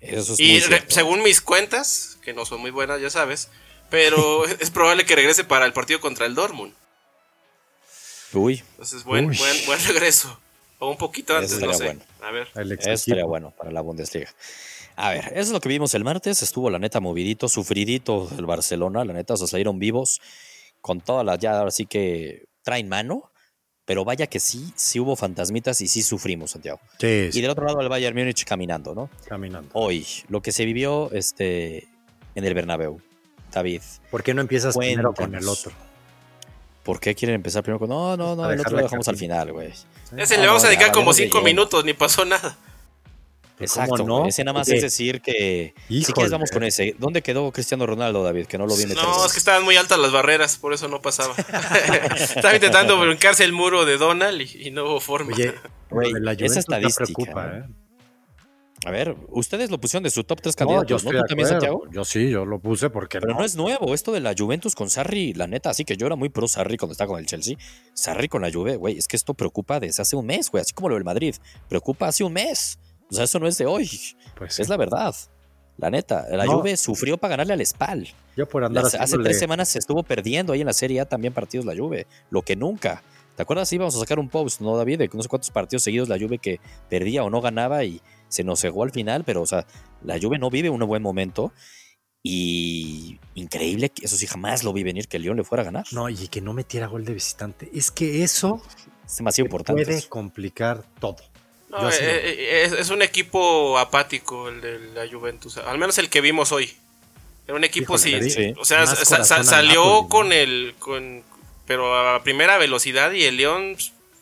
[0.00, 3.50] Eso es y según mis cuentas, que no son muy buenas, ya sabes,
[3.90, 6.72] pero es probable que regrese para el partido contra el Dortmund.
[8.32, 8.62] Uy.
[8.72, 10.38] Entonces, buen, buen, buen regreso.
[10.78, 11.84] O un poquito antes, no sé.
[11.84, 12.00] Bueno.
[12.22, 12.48] A ver.
[12.54, 14.30] Eso estaría bueno para la Bundesliga.
[14.96, 16.42] A ver, eso es lo que vimos el martes.
[16.42, 19.04] Estuvo la neta movidito, sufridito el Barcelona.
[19.04, 20.20] La neta, se salieron vivos
[20.80, 23.30] con todas las, ya ahora sí que traen mano.
[23.84, 26.78] Pero vaya que sí, sí hubo fantasmitas y sí sufrimos, Santiago.
[26.98, 29.10] Sí, Y del otro lado el Bayern Múnich caminando, ¿no?
[29.26, 29.68] Caminando.
[29.72, 31.88] Hoy, lo que se vivió este,
[32.36, 33.00] en el Bernabéu,
[33.50, 33.82] David.
[34.10, 35.72] ¿Por qué no empiezas primero con el otro?
[36.82, 37.88] ¿Por qué quieren empezar primero con.?
[37.88, 39.72] No, no, no, el otro lo dejamos al final, güey.
[40.16, 42.56] Ese le vamos a dedicar como cinco minutos, ni pasó nada.
[43.60, 44.04] Exacto.
[44.04, 44.26] No?
[44.26, 45.74] Ese nada más es decir que.
[45.88, 46.06] Híjole.
[46.06, 46.96] Si quieres, vamos con ese.
[46.98, 48.46] ¿Dónde quedó Cristiano Ronaldo, David?
[48.46, 49.02] Que no lo vi meter.
[49.02, 51.34] No, es que estaban muy altas las barreras, por eso no pasaba.
[52.16, 55.34] Estaba intentando brincarse el muro de Donald y, y no hubo forma.
[55.34, 55.54] Oye,
[55.90, 57.04] Wey, la esa estadística.
[57.04, 57.64] Preocupa, ¿eh?
[58.86, 61.22] A ver, ustedes lo pusieron de su top 3 candidatos, no, yo ¿no?
[61.22, 61.82] ¿Tú también, Santiago?
[61.92, 63.20] Yo sí, yo lo puse porque.
[63.20, 63.40] Pero no.
[63.40, 63.44] no.
[63.44, 65.70] es nuevo esto de la Juventus con Sarri, la neta.
[65.70, 67.56] Así que yo era muy pro Sarri cuando estaba con el Chelsea.
[67.92, 70.62] Sarri con la Juve, güey, es que esto preocupa desde hace un mes, güey.
[70.62, 71.34] Así como lo del Madrid.
[71.68, 72.78] Preocupa hace un mes.
[73.10, 73.90] O sea, eso no es de hoy.
[74.36, 74.62] Pues sí.
[74.62, 75.14] Es la verdad.
[75.76, 76.26] La neta.
[76.30, 76.58] La no.
[76.58, 78.08] Juve sufrió para ganarle al Spal.
[78.36, 81.04] Yo por andar Las, Hace tres semanas se estuvo perdiendo ahí en la Serie A
[81.04, 82.06] también partidos la Juve.
[82.30, 83.02] Lo que nunca.
[83.36, 83.72] ¿Te acuerdas?
[83.72, 84.98] Íbamos a sacar un post, ¿no, David?
[84.98, 88.44] De no sé cuántos partidos seguidos la Juve que perdía o no ganaba y se
[88.44, 89.66] nos cegó al final, pero, o sea,
[90.02, 91.52] la Juve no vive un buen momento.
[92.22, 95.64] Y increíble que eso sí jamás lo vi venir que el León le fuera a
[95.64, 95.86] ganar.
[95.90, 97.70] No, y que no metiera gol de visitante.
[97.72, 98.62] Es que eso
[99.06, 99.84] es demasiado importante.
[99.84, 101.16] Puede complicar todo.
[101.70, 106.20] No, eh, es, es, un equipo apático el de la Juventus, al menos el que
[106.20, 106.72] vimos hoy.
[107.46, 110.34] Era un equipo Híjole, sí, sí, o sea, sa sa salió Napoli, con ¿no?
[110.34, 111.24] el con
[111.66, 113.76] pero a primera velocidad y el León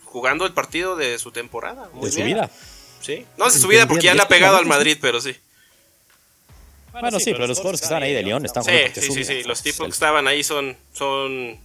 [0.04, 1.88] jugando el partido de su temporada.
[1.94, 2.28] Muy de bien.
[2.28, 2.50] su vida.
[3.00, 3.24] Sí.
[3.36, 5.36] No de su vida porque ya le ha pegado al Madrid, pero sí.
[6.92, 9.42] Bueno, sí, pero los jugadores que estaban ahí de León están sí, sí, sí, sí,
[9.44, 11.58] los tipos que estaban ahí son son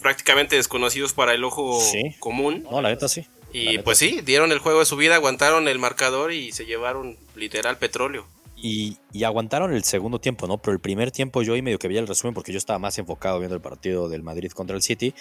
[0.00, 2.14] prácticamente desconocidos para el ojo sí.
[2.18, 2.66] común.
[2.70, 3.26] No, la neta sí.
[3.52, 7.18] Y pues sí, dieron el juego de su vida, aguantaron el marcador y se llevaron
[7.34, 8.26] literal petróleo.
[8.56, 10.56] Y, y, aguantaron el segundo tiempo, ¿no?
[10.56, 12.96] Pero el primer tiempo yo ahí medio que veía el resumen porque yo estaba más
[12.96, 15.14] enfocado viendo el partido del Madrid contra el City.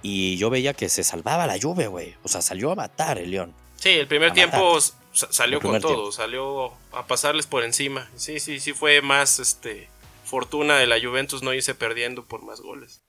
[0.00, 2.14] Y yo veía que se salvaba la lluvia, güey.
[2.22, 3.52] O sea, salió a matar el León.
[3.78, 4.78] Sí, el primer tiempo
[5.12, 6.12] salió con todo, tiempo.
[6.12, 8.08] salió a pasarles por encima.
[8.16, 9.88] Sí, sí, sí fue más este
[10.24, 13.02] fortuna de la Juventus no irse perdiendo por más goles.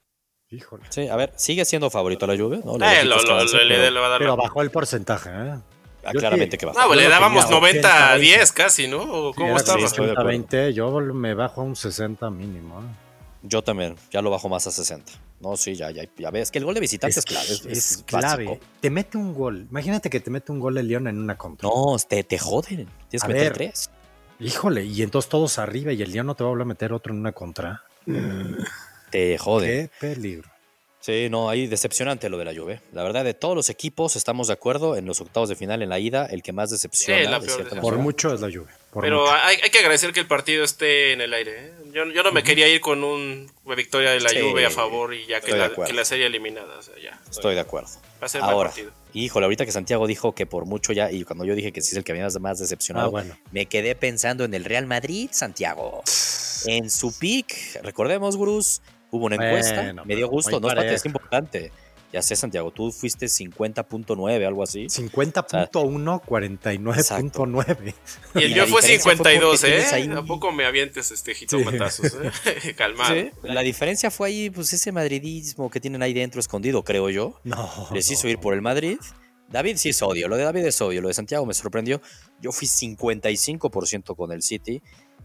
[0.51, 0.83] Híjole.
[0.89, 2.75] Sí, a ver, sigue siendo favorito la Juve, ¿no?
[2.83, 5.59] Eh, lo, lo, avance, pero, le va a dar pero bajó el porcentaje, ¿eh?
[6.03, 6.79] Ah, claramente que bajó.
[6.79, 9.01] No, le dábamos 90 a 10 casi, ¿no?
[9.01, 9.79] ¿O ¿Cómo sí, estaba?
[9.87, 12.79] 60 20, yo me bajo a un 60 mínimo.
[12.79, 13.08] ¿eh?
[13.41, 15.11] Yo también, ya lo bajo más a 60.
[15.39, 17.45] No, sí, ya, ya, ya ves que el gol de visitante es, es clave.
[17.45, 18.45] Es, es, es clave.
[18.45, 18.65] Básico.
[18.81, 19.67] Te mete un gol.
[19.69, 21.69] Imagínate que te mete un gol el León en una contra.
[21.69, 22.87] No, te, te joden.
[23.09, 23.89] Tienes a que ver, meter tres.
[24.39, 26.93] Híjole, y entonces todos arriba y el León no te va a volver a meter
[26.93, 27.83] otro en una contra.
[29.11, 29.89] Te jode.
[29.99, 30.49] Qué peligro.
[31.01, 32.81] Sí, no, ahí decepcionante lo de la Juve.
[32.91, 35.89] La verdad, de todos los equipos estamos de acuerdo en los octavos de final en
[35.89, 37.39] la ida, el que más decepciona.
[37.39, 38.51] Sí, la de por mucho es la
[38.99, 41.65] Pero hay, hay, que agradecer que el partido esté en el aire.
[41.65, 41.71] ¿eh?
[41.93, 42.45] Yo, yo, no me uh -huh.
[42.45, 45.55] quería ir con un, una victoria de la sí, Juve a favor y ya que
[45.55, 46.79] la, que la, serie eliminada.
[46.79, 47.19] O sea, ya.
[47.29, 47.89] Estoy de acuerdo.
[48.21, 48.73] Va a ser Ahora,
[49.13, 51.91] híjole, ahorita que Santiago dijo que por mucho ya, y cuando yo dije que sí
[51.91, 53.37] es el que había más decepcionado, ah, bueno.
[53.51, 56.03] me quedé pensando en el Real Madrid, Santiago.
[56.65, 61.71] En su pick, recordemos, Gurús, hubo una encuesta, bueno, me dio gusto, no es importante.
[62.11, 64.85] Ya sé, Santiago, tú fuiste 50.9, algo así.
[64.85, 65.69] 50.1,
[66.23, 67.93] 49.9.
[68.35, 69.85] Y el mío fue 52, ¿eh?
[69.91, 70.07] Ahí...
[70.07, 72.17] Tampoco me avientes este jitomatazos, sí.
[72.45, 72.73] ¿eh?
[72.77, 73.13] Calmado.
[73.13, 73.29] Sí.
[73.43, 77.39] La diferencia fue ahí, pues ese madridismo que tienen ahí dentro escondido, creo yo.
[77.43, 77.89] No.
[77.93, 78.97] Les hizo ir por el Madrid.
[79.49, 82.01] David sí es odio, lo de David es odio, lo de Santiago me sorprendió.
[82.39, 84.81] Yo fui 55% con el City,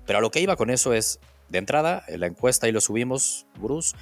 [0.06, 2.80] pero a lo que iba con eso es, de entrada, en la encuesta ahí lo
[2.80, 3.94] subimos, Bruce,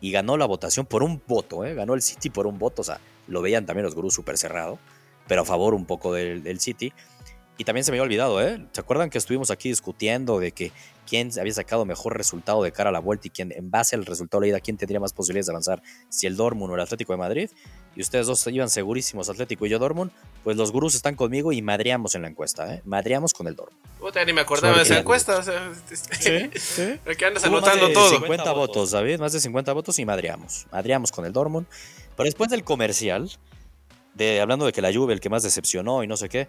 [0.00, 1.74] y ganó la votación por un voto, ¿eh?
[1.74, 4.78] ganó el City por un voto, o sea, lo veían también los gurús súper cerrado,
[5.26, 6.92] pero a favor un poco del, del, City.
[7.58, 8.66] Y también se me había olvidado, ¿eh?
[8.72, 10.72] ¿Se acuerdan que estuvimos aquí discutiendo de que
[11.08, 14.04] quién había sacado mejor resultado de cara a la vuelta y quién, en base al
[14.04, 15.82] resultado de la ida, quién tendría más posibilidades de avanzar?
[16.10, 17.50] Si el Dortmund o el Atlético de Madrid.
[17.94, 20.10] Y ustedes dos iban segurísimos, Atlético y yo Dortmund.
[20.44, 22.82] Pues los gurús están conmigo y madreamos en la encuesta, ¿eh?
[22.84, 23.80] Madreamos con el Dortmund.
[23.98, 25.38] Puta, ni me acordaba de esa encuesta.
[25.38, 25.72] O sea,
[26.20, 26.50] ¿Sí?
[26.56, 26.98] ¿Sí?
[27.16, 28.10] que andas Hubo anotando más de todo.
[28.10, 30.66] 50 votos, David, más de 50 votos y madreamos.
[30.70, 31.66] Madreamos con el Dortmund.
[32.16, 33.30] Pero después del comercial,
[34.14, 36.48] de, hablando de que la Juve, el que más decepcionó y no sé qué.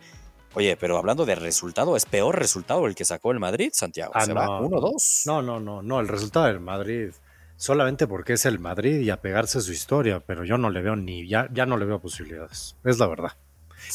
[0.58, 4.12] Oye, pero hablando de resultado, es peor resultado el que sacó el Madrid, Santiago.
[4.16, 4.40] Ah, Se no.
[4.40, 5.22] va 1-2.
[5.28, 6.00] No, no, no, no.
[6.00, 7.12] El resultado del Madrid
[7.58, 10.96] solamente porque es el Madrid y apegarse a su historia, pero yo no le veo
[10.96, 13.32] ni, ya, ya no le veo posibilidades, es la verdad.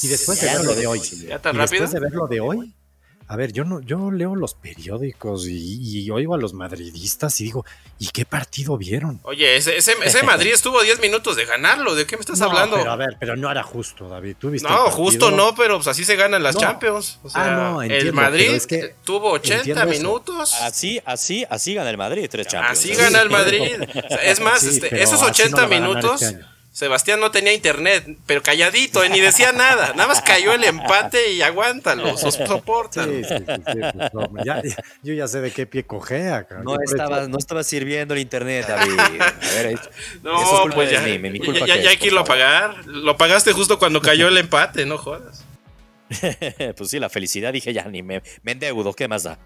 [0.02, 1.82] Y después de verlo de hoy, ¿Ya tan y rápido?
[1.82, 2.74] después de verlo de hoy,
[3.32, 7.44] a ver, yo no, yo leo los periódicos y, y oigo a los madridistas y
[7.44, 7.64] digo,
[7.98, 9.20] ¿y qué partido vieron?
[9.22, 11.94] Oye, ese, ese, ese Madrid estuvo 10 minutos de ganarlo.
[11.94, 12.76] ¿De qué me estás No, hablando?
[12.76, 14.36] Pero a ver, pero no era justo, David.
[14.38, 16.60] ¿Tú viste el No, justo no, pero pues así se ganan las No.
[16.60, 17.18] Champions.
[17.22, 19.90] O sea, Ah, no, el entiendo, Madrid es que tuvo 80 entiendo eso.
[20.02, 20.54] minutos.
[20.60, 22.78] Así, así, así gana el Madrid, tres Champions.
[22.78, 23.80] Así gana el Madrid.
[23.82, 26.22] O sea, es más, Sí, este, esos así no 80 lo va a ganar minutos,
[26.22, 26.51] este año.
[26.72, 29.92] Sebastián no tenía internet, pero calladito, eh, ni decía nada.
[29.94, 33.12] Nada más cayó el empate y aguántalo, sos- Sí, soportalo.
[33.12, 36.44] sí, sí, sí, pues, no, ya- ya- yo ya sé de qué pie cojea.
[36.44, 36.64] cabrón.
[36.64, 38.98] No estaba, no estaba sirviendo el internet, David.
[39.20, 39.80] A ver, es-
[40.22, 41.96] No, eso es culpa pues de ya, mí, mi ya- culpa ya- ya es, hay
[41.98, 42.86] que irlo a pagar.
[42.86, 45.44] Lo pagaste justo cuando cayó el empate, no jodas.
[46.76, 49.38] pues sí, la felicidad dije ya ni me, me endeudo, ¿qué más da?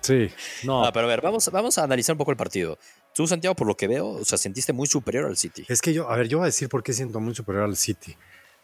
[0.00, 0.30] Sí,
[0.64, 2.78] no, Ah, pero a ver, vamos, vamos a analizar un poco el partido.
[3.14, 5.64] Tú, Santiago, por lo que veo, o sea, sentiste muy superior al City.
[5.68, 7.76] es que yo, a ver, yo voy a decir por qué siento muy superior al
[7.76, 8.16] City.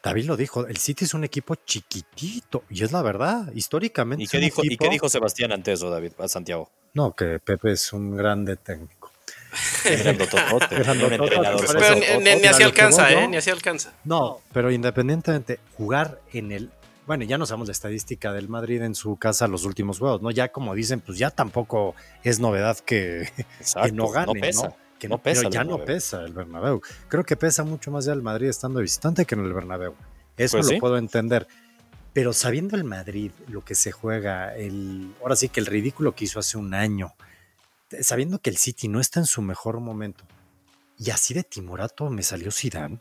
[0.02, 4.24] David lo dijo, el City es un equipo chiquitito, y es la verdad, históricamente.
[4.24, 6.70] ¿Y qué, dijo, ¿Y equipo- qué dijo Sebastián ante eso, David, a Santiago?
[6.94, 9.12] No, que Pepe es un grande técnico.
[9.84, 10.12] Pero
[12.20, 13.28] ni, así alcanza, ¿eh?
[13.28, 13.92] Ni así alcanza.
[14.04, 16.70] No, pero independientemente, jugar en el.
[17.09, 20.31] Bueno, ya no sabemos la estadística del Madrid en su casa los últimos juegos, ¿no?
[20.31, 23.23] Ya como dicen, pues ya tampoco es novedad que,
[23.59, 24.40] Exacto, que no gane, ¿no?
[24.40, 24.77] pesa.
[24.99, 26.83] Que no no, pesa pero ya no pesa el Bernabéu.
[27.09, 29.94] Creo que pesa mucho más ya el Madrid estando visitante que en el Bernabéu.
[30.37, 30.81] Eso Pues lo sí.
[30.81, 31.49] puedo entender.
[32.12, 36.27] Pero sabiendo el Madrid, lo que se juega, el, ahora sí que el ridículo que
[36.27, 37.14] hizo hace un año,
[38.03, 40.25] sabiendo que el City no está en su mejor momento,
[40.99, 42.99] y así de timorato me salió Zidane.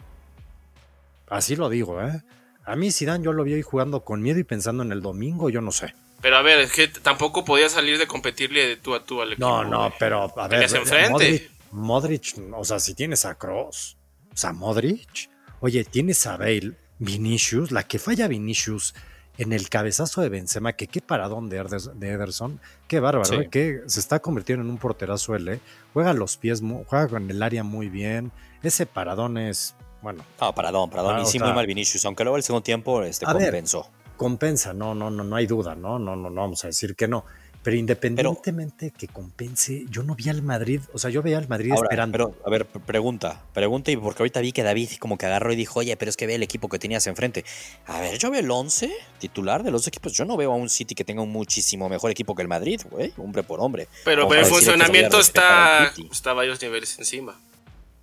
[1.30, 2.24] Así lo digo, ¿eh?
[2.68, 5.50] A mí Zidane yo lo vi ahí jugando con miedo y pensando en el domingo,
[5.50, 5.96] yo no sé.
[6.22, 9.34] Pero a ver, es que tampoco podía salir de competirle de tú a tú al
[9.34, 9.48] equipo.
[9.48, 11.50] No, no, pero a ver, enfrente.
[11.72, 13.98] Modric, Modric, o sea, si tienes a Cross,
[14.34, 15.30] o sea, Modric,
[15.62, 18.94] oye, tienes a Bale, Vinicius, la que falla Vinicius
[19.38, 23.36] en el cabezazo de Benzema, que qué paradón de, Ederson, qué bárbaro, Sí.
[23.36, 23.50] ¿eh?
[23.50, 25.60] que se está convirtiendo en un porterazo ¿eh?
[25.94, 28.32] juega los pies, juega con el área muy bien,
[28.64, 31.16] ese paradón es, bueno, No, perdón, perdón.
[31.18, 33.44] Ah, y sí, sea- muy mal Vinicius, aunque luego el segundo tiempo este, A ver,
[33.46, 33.90] compensó.
[34.16, 37.08] compensa, no, no, no, no hay duda, no, no, no, no vamos a decir que
[37.08, 37.26] no.
[37.64, 41.72] Pero independientemente que compense, yo no vi al Madrid, o sea, yo veía al Madrid
[41.72, 42.12] Ahora, esperando.
[42.14, 45.58] pero, a ver, pregunta, pregunta, y porque ahorita vi que David como que agarró y
[45.58, 47.44] dijo, oye, pero es que ve el equipo que tenías enfrente.
[47.88, 50.14] A ver, yo veo el 11 titular de los equipos.
[50.14, 52.80] Yo no veo a un City que tenga un muchísimo mejor equipo que el Madrid,
[52.90, 53.90] güey, hombre por hombre.
[54.06, 57.38] Pero, pero el a funcionamiento está, está varios niveles encima.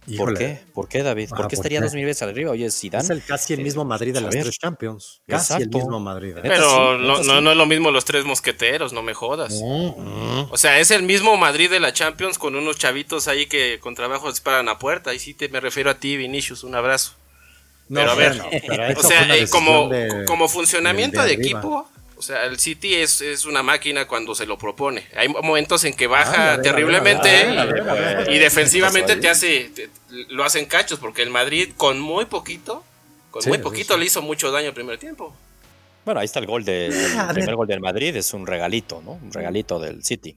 [0.04, 0.60] ¿Por Híjole, qué?
[0.74, 1.30] ¿Por qué, David?
[1.30, 1.84] ¿Por Ah, qué ¿por estaría qué?
[1.84, 2.50] dos mil veces arriba?
[2.50, 3.04] Oye, Zidane.
[3.04, 5.22] Es el casi el mismo Madrid de las tres Champions.
[5.26, 6.36] Casi el mismo Madrid.
[6.36, 6.40] ¿eh?
[6.42, 7.30] Pero sí, no, no, sí.
[7.42, 9.54] no es lo mismo los tres mosqueteros, no me jodas.
[9.62, 13.78] Mm, O sea, es el mismo Madrid de la Champions con unos chavitos ahí que
[13.80, 15.14] con trabajo disparan a puerta.
[15.14, 17.12] Y sí te me refiero a ti, Vinicius, un abrazo.
[17.88, 21.88] No, Pero a ver, bueno, pero O sea, eh, como, de- como funcionamiento de equipo,
[22.26, 25.06] sea, el City es, es una máquina cuando se lo propone.
[25.16, 27.28] Hay momentos en que baja Ah, terriblemente
[28.28, 29.90] y defensivamente ¿Qué te hace, te-
[30.28, 32.84] lo hacen cachos, porque el Madrid con muy poquito,
[33.30, 34.00] con Sí, muy poquito sí.
[34.00, 35.34] le hizo mucho daño el primer tiempo.
[36.04, 39.12] Bueno, ahí está el gol el a primer gol del Madrid, es un regalito, ¿no?
[39.12, 40.36] Un regalito del City.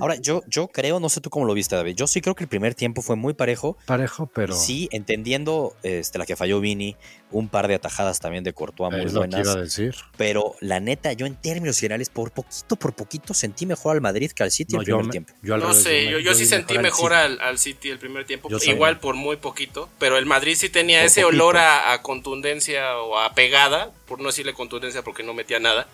[0.00, 1.94] Ahora, yo, yo creo, no sé tú cómo lo viste, David.
[1.96, 3.76] Yo sí creo que el primer tiempo fue muy parejo.
[3.86, 6.96] Parejo, pero Sí, entendiendo este, la que falló Vini,
[7.30, 9.40] un par de atajadas también de Courtois muy es lo que buenas.
[9.46, 9.94] iba a decir.
[10.16, 14.30] Pero la neta, yo en términos generales, por poquito, por poquito, sentí mejor al Madrid
[14.32, 15.32] que al City No, el primer me- tiempo.
[15.42, 17.22] yo al No revés, sé, yo, yo sí sentí al mejor City.
[17.22, 20.68] al, al City el primer tiempo, Yo igual por muy poquito, pero el Madrid sí
[20.68, 21.42] tenía Por ese poquito.
[21.44, 25.86] olor a, a contundencia o a pegada, por no decirle contundencia porque no metía nada,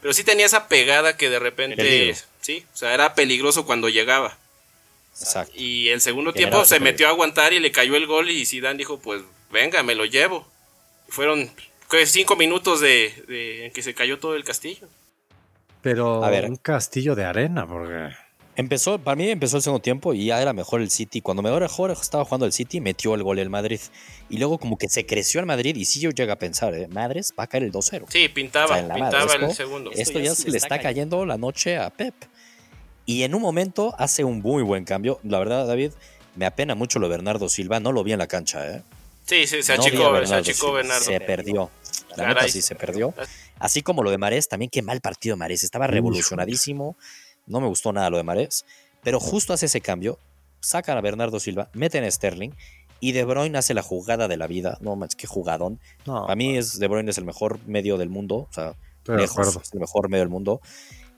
[0.00, 4.38] pero sí tenía esa pegada que de repente, sí, o sea, era peligroso cuando llegaba.
[5.20, 5.52] Exacto.
[5.56, 6.84] Y el segundo tiempo se peligro.
[6.92, 10.04] metió a aguantar y le cayó el gol y Zidane dijo, pues venga, me lo
[10.04, 10.46] llevo.
[11.08, 11.50] Fueron
[11.90, 12.06] ¿qué?
[12.06, 14.86] cinco minutos de, de en que se cayó todo el castillo.
[15.82, 16.44] Pero A ver.
[16.44, 18.14] un castillo de arena, porque
[18.58, 21.20] Empezó, para mí empezó el segundo tiempo y ya era mejor el City.
[21.20, 23.78] Cuando mejor mejor estaba jugando el City, metió el gol el Madrid.
[24.28, 26.88] Y luego como que se creció el Madrid y sí yo llegué a pensar, ¿eh?
[26.88, 28.06] Madres, va a caer el 2-0.
[28.08, 29.90] Sí, O pintaba, sea, en la madre, pintaba esto- el segundo.
[29.94, 32.14] Esto ya se le está cayendo la noche a Pep.
[33.06, 35.20] Y en un momento hace un muy buen cambio.
[35.22, 35.92] La verdad, David,
[36.34, 37.78] me apena mucho lo de Bernardo Silva.
[37.78, 38.82] No lo vi en la cancha, ¿eh?
[39.24, 40.72] Sí, sí, se No achicó, se Bernardo achicó Silva.
[40.78, 41.04] Bernardo.
[41.04, 41.70] Se perdió.
[42.16, 43.14] La neta sí se perdió.
[43.60, 45.62] Así como lo de Marés, también qué mal partido de Marés.
[45.62, 46.96] Estaba revolucionadísimo.
[47.48, 48.64] No me gustó nada lo de Marés.
[49.02, 50.18] Pero justo hace ese cambio,
[50.60, 52.50] sacan a Bernardo Silva, meten a Sterling
[53.00, 54.78] y De Bruyne hace la jugada de la vida.
[54.80, 55.80] No manches, qué jugadón.
[56.04, 58.48] no, Para mí es De Bruyne es el mejor medio del mundo.
[58.50, 58.74] O sea,
[59.06, 60.60] lejos, es el mejor medio del mundo.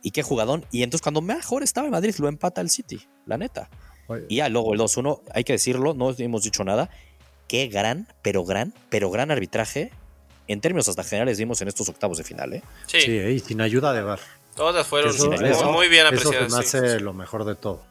[0.03, 0.65] Y qué jugadón.
[0.71, 3.69] Y entonces cuando mejor estaba el Madrid, lo empata el City, la neta.
[4.07, 6.91] Oye, Y ya luego el 2-1, hay que decirlo, no hemos dicho nada.
[7.49, 9.91] Qué gran, pero gran, pero gran arbitraje
[10.49, 12.53] en términos hasta generales vimos en estos octavos de final.
[12.55, 12.63] ¿eh?
[12.87, 14.21] Sí, Sí, y sin ayuda de VAR.
[14.61, 16.53] Todas fueron Eso- muy, eso- muy bien Eso apreciadas.
[16.53, 16.77] se me sí.
[16.77, 17.83] hace lo mejor de todo.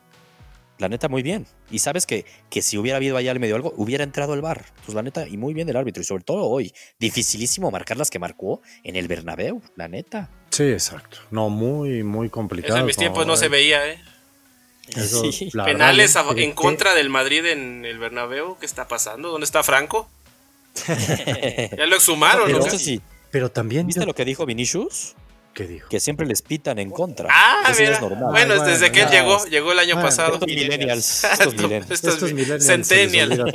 [0.78, 1.48] La neta, muy bien.
[1.72, 4.66] Y sabes que, que si hubiera habido allá al medio algo, hubiera entrado el bar.
[4.86, 6.02] Pues la neta, y muy bien el árbitro.
[6.02, 10.30] Y sobre todo hoy, dificilísimo marcar las que marcó en el Bernabéu, la neta.
[10.52, 11.18] Sí, exacto.
[11.32, 12.76] No, muy, muy complicado.
[12.76, 14.00] Eso en mis tiempos no se veía, ¿eh?
[14.96, 15.50] Eso, Sí.
[15.54, 18.58] la Penales verdad, a- ¿qué- en contra del Madrid en el Bernabéu.
[18.60, 19.30] ¿Qué está pasando?
[19.32, 20.08] ¿Dónde está Franco?
[21.78, 22.66] Ya lo exhumaron, Pero ¿no?
[23.32, 23.86] Pero también.
[23.88, 25.16] ¿Viste yo- lo que dijo Vinicius?
[25.60, 25.90] ¿Qué dijo?
[25.90, 27.28] Que siempre les pitan en contra.
[27.30, 27.92] Ah, mira.
[27.92, 28.32] es normal.
[28.32, 30.34] Bueno, Ay, desde bueno, que él llegó, llegó el año Bueno, pasado.
[30.36, 31.24] Estos millennials.
[31.34, 31.92] Estos millennials.
[31.92, 33.54] Estos Estos mi- millennials Centennial.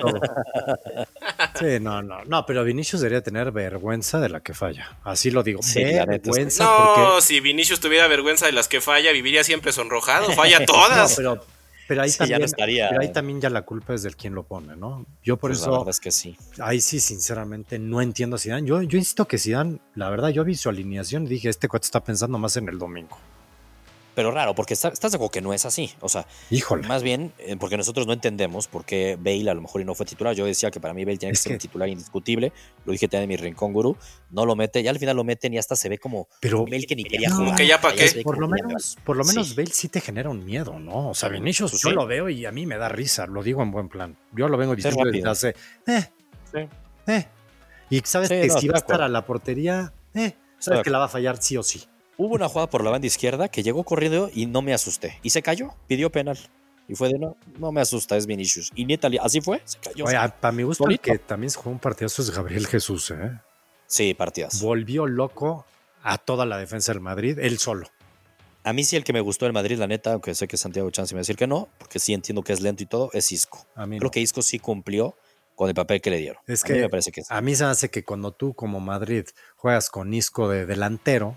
[1.58, 4.98] Sí, no, no, no, pero Vinicius debería tener vergüenza de la que falla.
[5.04, 5.62] Así lo digo.
[5.62, 7.22] Sí, vergüenza No, porque.
[7.22, 10.30] si Vinicius tuviera vergüenza de las que falla, viviría siempre sonrojado.
[10.32, 11.14] Falla No, todas.
[11.16, 11.44] pero,
[11.88, 12.40] pero ahí Sí, también.
[12.40, 12.88] no estaría.
[12.88, 15.06] Pero ahí también ya la culpa es del quien lo pone, ¿no?
[15.22, 16.36] Yo por Pues la eso, verdad es que sí.
[16.58, 18.66] ahí sí, sinceramente, no entiendo a Zidane.
[18.66, 21.84] Yo, yo insisto que Zidane, la verdad, yo vi su alineación y dije, este cuate
[21.86, 23.18] está pensando más en el domingo.
[24.14, 25.92] Pero raro, porque está- estás de acuerdo que no es así.
[26.00, 26.86] O sea, Híjole.
[26.86, 29.94] más bien eh, porque nosotros no entendemos por qué Bale a lo mejor y no
[29.94, 30.34] fue titular.
[30.34, 32.52] Yo decía que para mí Bale tiene que ser que- un titular indiscutible.
[32.84, 33.96] Lo dije también en mi rincón gurú.
[34.30, 34.82] No lo mete.
[34.82, 37.28] Ya al final lo meten y hasta se ve como Pero Bale que ni quería
[37.30, 37.56] No, jugar.
[37.56, 38.22] que ya qué.
[38.22, 39.54] por lo menos, por lo menos Sí.
[39.56, 41.08] Bale sí te genera un miedo, ¿no?
[41.10, 41.94] O sea, Vinicius Pues yo sí.
[41.94, 44.16] lo veo y a mí me da risa, lo digo en buen plan.
[44.32, 45.54] Yo lo vengo diciendo desde hace,
[45.86, 46.04] eh,
[46.52, 46.68] Sí.
[47.08, 47.26] eh.
[47.90, 50.90] Y sabes Sí, que no, si va a estar a la portería, eh, sabes que
[50.90, 51.84] la va a fallar sí o sí.
[52.16, 55.18] Hubo una jugada por la banda izquierda que llegó corriendo y no me asusté.
[55.22, 56.38] Y se cayó, pidió penal.
[56.86, 58.70] Y fue de no, no me asusta, es Vinicius.
[58.74, 60.04] Y neta, así fue, se cayó.
[60.04, 63.40] Oye, para mi gusto, el que también se jugó un partidazo es Gabriel Jesús, ¿eh?
[63.86, 64.60] Sí, partidas.
[64.60, 65.64] Volvió loco
[66.02, 67.86] a toda la defensa del Madrid, él solo.
[68.62, 70.90] A mí sí el que me gustó del Madrid, la neta, aunque sé que Santiago
[70.90, 73.10] Chance me va a decir que no, porque sí entiendo que es lento y todo,
[73.12, 73.66] es Isco.
[73.74, 74.10] A mí Creo no.
[74.10, 75.16] que Isco sí cumplió
[75.54, 76.42] con el papel que le dieron.
[76.46, 77.28] Es a mí me parece que sí.
[77.30, 81.36] A mí se me hace que cuando tú como Madrid juegas con Isco de delantero,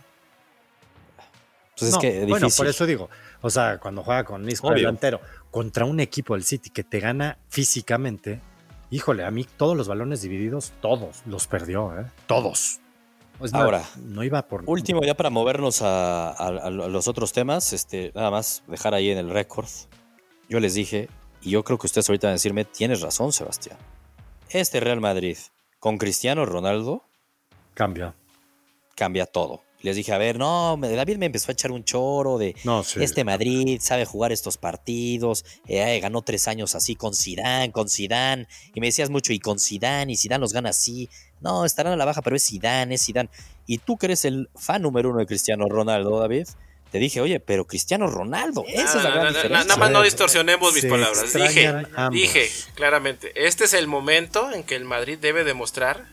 [1.79, 3.07] Entonces No, es que es bueno, por eso digo,
[3.41, 4.77] o sea, cuando juega con Isco Obvio.
[4.77, 8.41] delantero contra un equipo del City que te gana físicamente,
[8.89, 12.05] híjole, a mí todos los balones divididos, todos los perdió, ¿eh?
[12.25, 12.79] Todos.
[13.43, 17.31] Es más, Ahora, no iba por Último, ya para movernos a, a- a los otros
[17.31, 19.67] temas, este, nada más dejar ahí en el récord.
[20.49, 21.09] Yo les dije,
[21.43, 23.77] y yo creo que ustedes ahorita van a decirme, tienes razón, Sebastián.
[24.49, 25.37] Este Real Madrid
[25.79, 27.03] con Cristiano Ronaldo
[27.75, 28.15] cambio.
[28.95, 29.61] cambia todo.
[29.87, 32.83] Les dije, a ver, no, me- David me empezó a echar un choro de No,
[32.83, 33.01] sí.
[33.01, 38.47] este Madrid sabe jugar estos partidos, eh, ganó tres años así con Sidán, con Sidán,
[38.73, 41.09] y me decías mucho, y con Sidán, y Sidán los gana así.
[41.41, 43.29] No, estarán a la baja, pero es Sidán, es Sidán.
[43.65, 46.47] Y tú que eres el fan número uno de Cristiano Ronaldo, David,
[46.91, 49.63] te dije, oye, pero Cristiano Ronaldo, esa es la No, gran no, no, diferencia.
[49.67, 51.33] Nada más no distorsionemos mis Se palabras.
[51.33, 52.11] Dije, ambos.
[52.13, 56.05] dije claramente, este es el momento en que el Madrid debe demostrar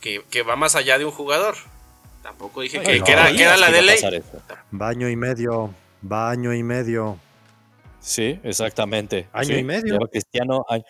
[0.00, 1.56] que, que va más allá de un jugador.
[2.24, 4.00] Tampoco dije que, No, que era, creías que era la de ley.
[4.70, 7.18] Baño y medio, baño y medio.
[8.00, 9.28] Sí, exactamente.
[9.30, 9.98] Año Sí, y medio.
[10.10, 10.84] Cristiano, año,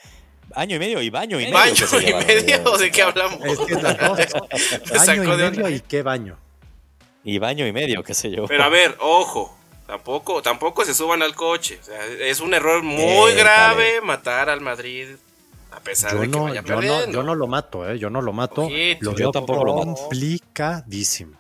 [0.55, 1.55] año y medio y baño y medio.
[1.59, 2.79] ¿Baño que y medio?
[2.79, 3.41] ¿De qué hablamos?
[3.45, 3.83] Es que es.
[4.93, 6.39] Me sacó baño y medio y qué baño.
[7.25, 8.47] Y baño y medio, qué sé yo.
[8.47, 11.81] Pero a ver, ojo, tampoco, tampoco se suban al coche.
[11.83, 15.09] O sea, es un error muy Eh, grave matar al Madrid
[15.77, 17.99] a pesar Yo de que no, vaya yo, no, yo no lo mato, ¿eh?
[17.99, 18.63] Yo no lo mato.
[18.63, 18.99] Ojito.
[19.11, 19.95] lo Yo tampoco lo mato.
[19.95, 21.39] complicadísimo.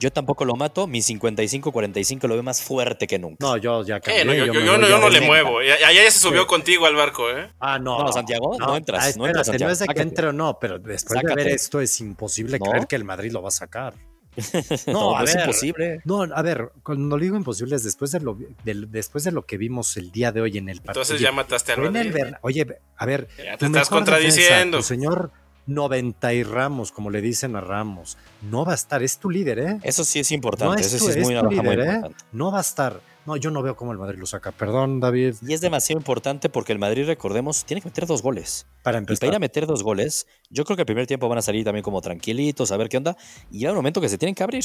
[0.00, 3.36] Yo tampoco lo mato, mi 55-45 lo veo más fuerte que nunca.
[3.40, 4.24] No, yo ya Eh, cambié.
[4.24, 5.62] no, yo, yo- no, yo no le muevo.
[5.62, 6.46] Ya, ya- se subió Sí.
[6.46, 7.50] contigo al barco, ¿eh?
[7.60, 8.00] Ah, no.
[8.00, 10.58] No, Santiago, no entras, Ah, no entras, Santiago, No es de que entre o no,
[10.58, 12.66] pero después de ver esto es imposible ¿No?
[12.66, 13.94] creer que el Madrid lo va a sacar.
[14.86, 15.44] no, a es ver.
[15.44, 16.00] imposible.
[16.04, 19.96] No, a ver, cuando digo imposible es después de lo, después de lo que vimos
[19.96, 21.02] el día de hoy en el partido.
[21.02, 22.14] Entonces ya mataste el Madrid.
[22.42, 22.66] Oye,
[22.96, 24.76] a ver, Ya te estás contradiciendo.
[24.76, 25.30] defensa, tu señor
[25.66, 29.58] 90 y Ramos, como le dicen a Ramos, no va a estar, es tu líder,
[29.58, 29.78] ¿eh?
[29.82, 31.58] Eso sí es importante, No es eso tu- sí es es muy, tu muy ¿eh?
[31.58, 32.16] importante.
[32.32, 33.00] No va a estar.
[33.26, 34.52] No, yo no veo cómo el Madrid lo saca.
[34.52, 38.66] Perdón, David, Y es demasiado importante porque el Madrid, recordemos, tiene que meter dos goles.
[38.82, 39.34] para Y para ir empezar.
[39.34, 42.00] a meter dos goles, yo creo que el primer tiempo van a salir también como
[42.02, 43.16] tranquilitos, a ver qué onda.
[43.50, 44.64] Y llega un momento que se tienen que abrir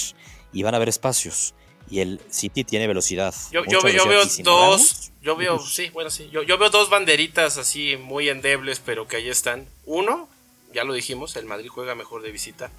[0.52, 1.54] y van a haber espacios.
[1.90, 3.34] Y el City tiene velocidad.
[3.52, 8.30] Yo, veo dos, yo veo, sí, bueno, sí, yo, yo veo dos banderitas así muy
[8.30, 9.66] endebles, pero que ahí están.
[9.86, 10.28] Uno,
[10.74, 12.70] ya lo dijimos, el Madrid juega mejor de visita.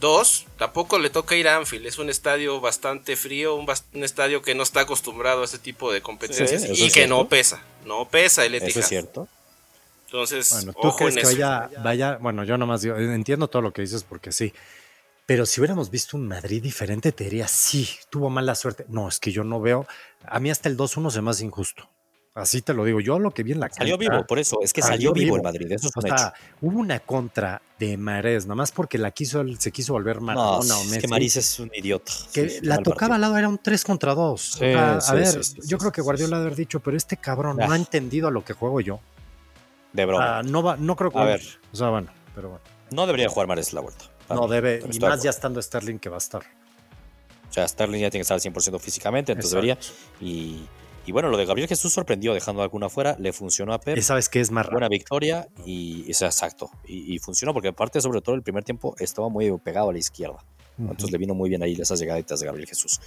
[0.00, 4.04] Dos, tampoco le toca ir a Anfield, es un estadio bastante frío, un, bas- un
[4.04, 7.00] estadio que no está acostumbrado a este tipo de competencias Sí, eso y es que
[7.00, 7.16] cierto.
[7.16, 8.80] no pesa, no pesa el Eso Etihad.
[8.82, 9.28] es cierto.
[10.06, 11.32] Entonces, Bueno, ¿tú ojo crees en que eso.
[11.36, 12.16] vaya, vaya?
[12.18, 14.52] Bueno, yo nomás digo, entiendo todo lo que dices porque sí.
[15.24, 18.84] Pero si hubiéramos visto un Madrid diferente, te diría, sí, tuvo mala suerte.
[18.88, 19.86] No, es que yo no veo.
[20.24, 21.88] A mí hasta el 2-1 se me hace injusto.
[22.36, 23.00] Así te lo digo.
[23.00, 24.58] Yo lo que vi en la Salió cancha- vivo, por eso.
[24.62, 25.36] Es que Salió salió, vivo vivo.
[25.38, 25.72] el Madrid.
[25.72, 26.32] Eso es O un sea, hecho.
[26.60, 30.82] hubo una contra de Mares, nomás porque la quiso, se quiso volver No, Maradona o
[30.82, 32.12] es que Maris es un idiota.
[32.34, 34.40] que Sí, la tocaba al lado, era un 3 contra 2.
[34.58, 37.66] Sí, a sí, ver, yo creo que Guardiola haber dicho, pero este cabrón Ah.
[37.66, 39.00] no ha entendido a lo que juego yo.
[39.94, 40.38] De broma.
[40.38, 41.18] Ah, no, va, no creo que.
[41.18, 41.40] A ver.
[41.72, 42.62] O sea, bueno, pero bueno.
[42.90, 44.04] No debería jugar Mares la vuelta.
[44.28, 44.50] No mí.
[44.54, 46.42] debe, y más ya estando Sterling que va a estar.
[47.48, 49.78] O sea, Sterling ya tiene que estar al 100% físicamente, entonces debería.
[50.20, 50.66] Y,
[51.06, 53.16] y bueno, lo de Gabriel Jesús sorprendió dejando alguna fuera.
[53.18, 53.96] Le funcionó a Pep.
[53.96, 56.70] Y sabes que es más buena victoria y, y exacto.
[56.84, 59.98] Y, y funcionó porque aparte, sobre todo el primer tiempo, estaba muy pegado a la
[59.98, 60.44] izquierda.
[60.78, 63.00] Entonces le vino muy bien ahí esas llegaditas de Gabriel Jesús.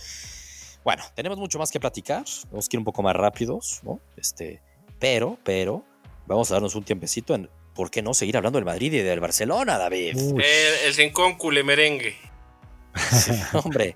[0.84, 2.24] Bueno, tenemos mucho más que platicar.
[2.50, 4.00] Vamos a ir un poco más rápidos, ¿no?
[4.18, 4.62] Este,
[4.98, 5.84] pero, pero,
[6.26, 9.20] vamos a darnos un tiempecito en por qué no seguir hablando del Madrid y del
[9.20, 10.18] Barcelona, David.
[10.18, 12.16] El, el rincón culemerengue.
[13.12, 13.96] Sí, hombre,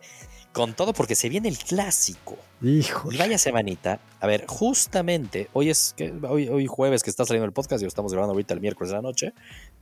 [0.53, 2.37] con todo porque se viene el clásico.
[2.61, 3.17] Y híjole.
[3.17, 3.99] vaya semanita.
[4.21, 7.85] A ver, justamente, hoy es que hoy, hoy jueves que está saliendo el podcast y
[7.85, 9.33] lo estamos grabando ahorita el miércoles de la noche,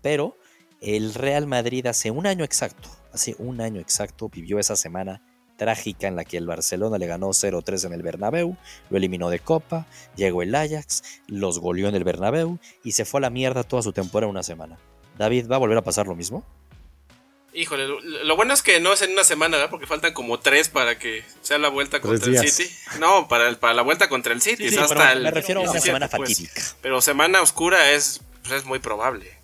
[0.01, 0.37] pero
[0.79, 5.21] el Real Madrid hace un año exacto, hace un año exacto vivió esa semana
[5.57, 8.57] trágica en la que el Barcelona le ganó 0-3 en el Bernabéu,
[8.89, 13.19] lo eliminó de Copa, llegó el Ajax, los goleó en el Bernabéu y se fue
[13.19, 14.79] a la mierda toda su temporada en una semana.
[15.19, 16.43] David, ¿va a volver a pasar lo mismo?
[17.53, 19.69] Híjole, lo, lo bueno es que no es en una semana, ¿verdad?
[19.69, 22.49] Porque faltan como tres para que sea la vuelta Tres contra el.
[22.49, 22.73] City.
[22.99, 24.67] No, para, el- para la vuelta contra el City.
[24.77, 26.29] hasta pero el me refiero a una 17, semana pues.
[26.31, 26.61] fatídica.
[26.81, 29.37] Pero semana oscura es, pues, es muy probable.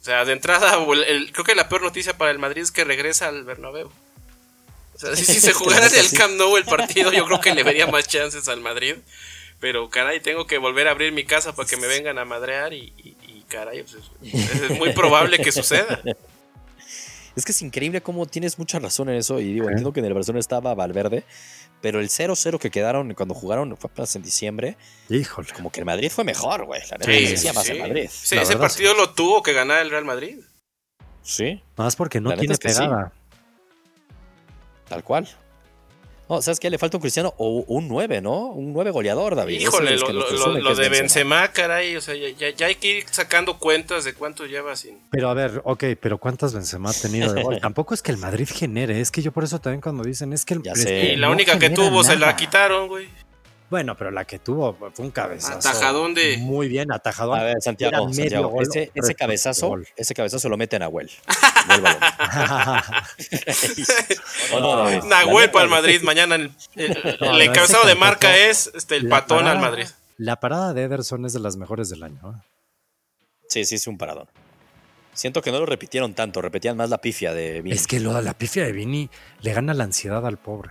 [0.00, 2.70] O sea, de entrada, el- el- creo que la peor noticia para el Madrid es
[2.72, 3.90] que regresa al Bernabéu.
[4.94, 7.54] O sea, si, si se jugara en el Camp Nou el partido, yo creo que
[7.54, 8.94] le vería más chances al Madrid.
[9.60, 12.72] Pero caray, tengo que volver a abrir mi casa para que me vengan a madrear
[12.72, 16.00] y, y- y, caray, pues, es, es muy probable que suceda.
[17.38, 19.38] Es que es increíble cómo tienes mucha razón en eso.
[19.40, 21.24] Y digo, entiendo que en el Barcelona estaba Valverde,
[21.80, 24.76] pero el 0-0 que quedaron cuando jugaron fue apenas en diciembre.
[25.08, 25.48] Híjole.
[25.54, 26.80] Como que el Madrid fue mejor, güey.
[26.90, 27.72] La neta, Sí, sí, más sí.
[27.72, 28.08] el Madrid.
[28.10, 28.98] Sí, La ese verdad, partido sí.
[28.98, 30.40] lo tuvo que ganar el Real Madrid.
[31.22, 32.78] Sí, Más porque no La tiene es que sí.
[32.78, 33.12] pegada.
[34.88, 35.28] tal cual.
[36.28, 36.68] No, ¿sabes qué?
[36.70, 38.48] Le falta un Cristiano o un 9, ¿no?
[38.48, 39.60] Un 9 goleador, David.
[39.60, 40.88] Híjole, es lo, de Benzema.
[40.88, 44.76] Benzema, caray, o sea, ya, ya- ya hay que ir sacando cuentas de cuánto lleva
[44.76, 44.98] sin...
[45.10, 47.58] Pero a ver, ok, pero ¿cuántas Benzema ha tenido de gol?
[47.62, 50.44] Tampoco es que el Madrid genere, es que yo por eso también cuando dicen es
[50.44, 51.12] que el Ya sé.
[51.12, 53.08] Y la no única que tuvo se la quitaron, güey.
[53.70, 55.58] Bueno, pero la que tuvo fue un cabezazo.
[55.68, 57.38] Atajadón de- Muy bien, atajadón.
[57.38, 59.86] A ver, Santiago, Santiago, gol, ese, cabezazo, gol.
[59.96, 61.10] ese cabezazo lo mete en Nahuel.
[65.04, 67.52] Nahuel neta, para el Madrid, mañana el, el-
[67.86, 69.86] de marca es este, el patón al parada- Madrid.
[70.16, 72.18] La parada de Ederson es de las mejores del año.
[72.36, 72.42] ¿eh?
[73.48, 74.28] Sí, sí, es un paradón.
[75.12, 77.74] Siento que no lo repitieron tanto, repetían más la pifia de Vini.
[77.76, 79.10] Es que lo la pifia de Vini
[79.40, 80.70] le gana la ansiedad al pobre.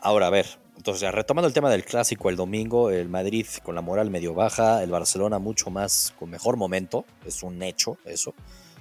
[0.00, 0.46] Ahora, a ver,
[0.82, 4.82] entonces, retomando el tema del clásico el domingo, el Madrid con la moral medio baja,
[4.82, 8.34] el Barcelona mucho más con mejor momento, es un hecho eso.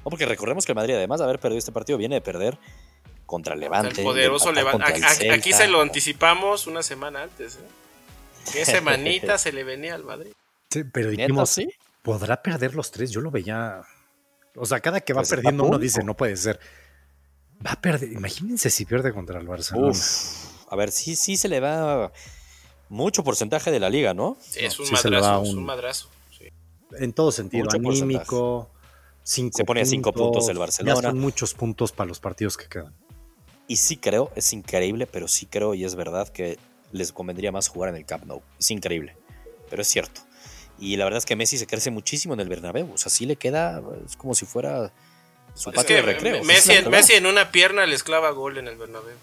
[0.03, 2.57] No, porque recordemos que el Madrid, además de haber perdido este partido, viene de perder
[3.27, 4.01] contra el Levante.
[4.01, 4.99] El poderoso Levante.
[5.31, 7.57] Aquí, se lo anticipamos una semana antes.
[7.57, 8.49] ¿eh?
[8.51, 10.31] Que semanita se le venía al Madrid.
[10.71, 11.69] Sí, pero ¿Neta, dijimos, sí?
[12.01, 13.11] ¿podrá perder los tres?
[13.11, 13.79] Yo lo veía.
[14.55, 16.59] O sea, cada que va Pues perdiendo uno dice, no puede ser.
[17.63, 18.11] Va a perder.
[18.11, 19.89] Imagínense si pierde contra el Barcelona.
[19.89, 22.11] Uf, a ver, sí, sí se le va
[22.89, 24.37] mucho porcentaje de la liga, ¿no?
[24.41, 26.09] Sí, es un sí se le va madrazo, es un- un madrazo.
[26.37, 26.45] sí.
[26.97, 28.69] En todo sentido, Mucho anímico.
[29.23, 30.95] Cinco Se pone a cinco puntos el Barcelona.
[30.95, 32.93] Ya son muchos puntos para los partidos que quedan.
[33.67, 36.57] Y sí creo, es increíble, pero sí creo y es verdad que
[36.91, 38.41] les convendría más jugar en el Camp Nou.
[38.59, 39.15] Es increíble,
[39.69, 40.21] pero es cierto.
[40.79, 42.91] Y la verdad es que Messi se crece muchísimo en el Bernabéu.
[42.91, 44.91] O sea, sí le queda, es como si fuera
[45.53, 46.43] su Es patio que de recreo.
[46.43, 49.15] Messi, en una pierna le esclava gol en el Bernabéu.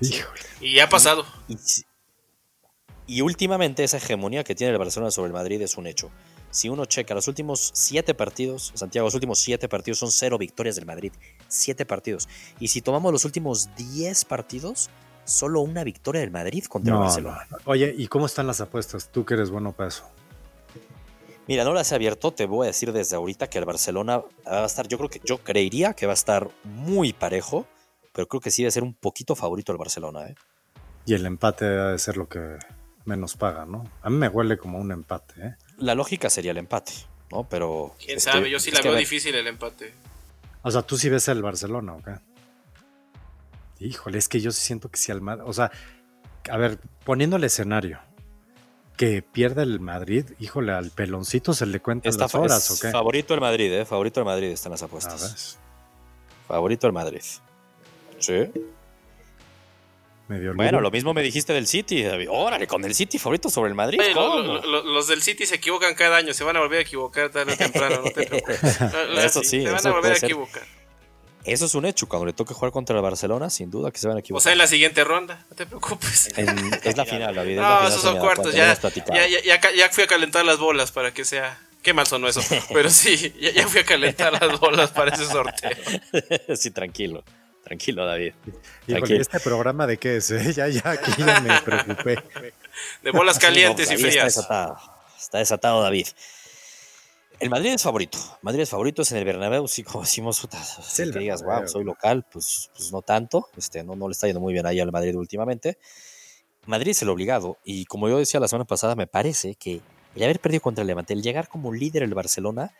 [0.00, 0.40] Híjole.
[0.60, 1.24] Y ha pasado.
[1.48, 1.56] Y,
[3.06, 6.10] y últimamente esa hegemonía que tiene el Barcelona sobre el Madrid es un hecho.
[6.50, 10.76] Si uno checa los últimos siete partidos, Santiago, los últimos siete partidos son cero victorias
[10.76, 11.12] del Madrid.
[11.48, 12.28] Siete partidos.
[12.58, 14.88] Y si tomamos los últimos diez partidos,
[15.24, 17.46] solo una victoria del Madrid contra el Barcelona.
[17.50, 17.58] no.
[17.64, 19.10] Oye, ¿y cómo están las apuestas?
[19.10, 20.04] Tú que eres bueno para eso.
[21.48, 24.62] Mira, no las he abierto, te voy a decir desde ahorita que el Barcelona va
[24.62, 27.66] a estar, yo creo que, yo creería que va a estar muy parejo,
[28.16, 30.34] pero creo que sí debe ser un poquito favorito el Barcelona, ¿eh?
[31.04, 32.56] Y el empate debe ser lo que
[33.04, 33.84] menos paga, ¿no?
[34.00, 35.56] A mí me huele como un empate, ¿eh?
[35.76, 36.92] La lógica sería el empate,
[37.30, 37.46] ¿no?
[37.46, 37.94] Pero.
[37.98, 39.92] Quién este, sabe, yo sí la veo difícil el empate.
[40.62, 42.08] O sea, tú sí ves el Barcelona, ¿ok?
[43.80, 45.44] Híjole, es que yo sí siento que si al Madrid.
[45.46, 45.70] O sea,
[46.50, 48.00] a ver, poniendo el escenario
[48.96, 52.80] que pierde el Madrid, híjole, al peloncito se le cuentan Está las horas, es ¿o
[52.80, 52.90] qué?
[52.92, 53.84] Favorito el Madrid, ¿eh?
[53.84, 55.20] Favorito el Madrid están las A apuestas.
[55.20, 56.46] ver.
[56.48, 57.20] Favorito el Madrid.
[58.18, 58.50] Sí.
[60.28, 62.28] bueno, lo mismo me dijiste del City, David.
[62.30, 64.00] Órale, con el City favorito sobre el Madrid.
[64.14, 67.56] los del City se equivocan cada año, se van a volver a equivocar tarde o
[67.58, 68.80] temprano, no te preocupes.
[69.18, 70.62] eso sí, se van a volver a equivocar.
[71.46, 72.08] Eso es un hecho.
[72.08, 74.40] Cuando le toque jugar contra el Barcelona, sin duda que se van a equivocar.
[74.40, 76.28] O sea, en la siguiente ronda, no te preocupes.
[76.36, 77.56] es la final, David.
[77.56, 78.52] No, esos son cuartos.
[78.52, 78.76] Ya,
[79.44, 81.58] ya, ya, fui a calentar las bolas para que sea.
[81.82, 82.40] Qué mal sonó eso.
[82.74, 85.70] Pero sí, ya, fui a calentar las bolas para ese sorteo.
[86.56, 87.22] sí, tranquilo.
[87.66, 88.32] Tranquilo, David.
[88.86, 90.30] ¿Y este programa de qué es?
[90.30, 90.52] Eh?
[90.56, 92.16] Ya, ya, aquí ya me preocupé.
[93.02, 94.14] De bolas calientes y frías.
[94.14, 94.76] Está desatado.
[95.18, 96.06] Está desatado, David.
[97.40, 98.18] El Madrid es favorito.
[98.42, 100.46] Madrid es favorito, es en el Bernabéu, sí, como decimos,
[100.96, 104.40] que digas, wow, soy local, pues, pues no tanto, este, no, no le está yendo
[104.40, 105.76] muy bien ahí al Madrid últimamente.
[106.66, 109.80] Madrid es el obligado, y como yo decía la semana pasada, me parece que
[110.14, 112.72] el haber perdido contra el Levante, el llegar como líder el Barcelona,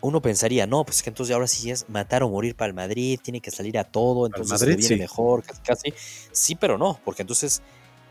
[0.00, 3.18] uno pensaría, no, pues que entonces ahora sí es matar o morir para el Madrid,
[3.22, 5.94] tiene que salir a todo, entonces Madrid, viene mejor, casi, casi.
[6.32, 7.62] Sí, pero no, porque entonces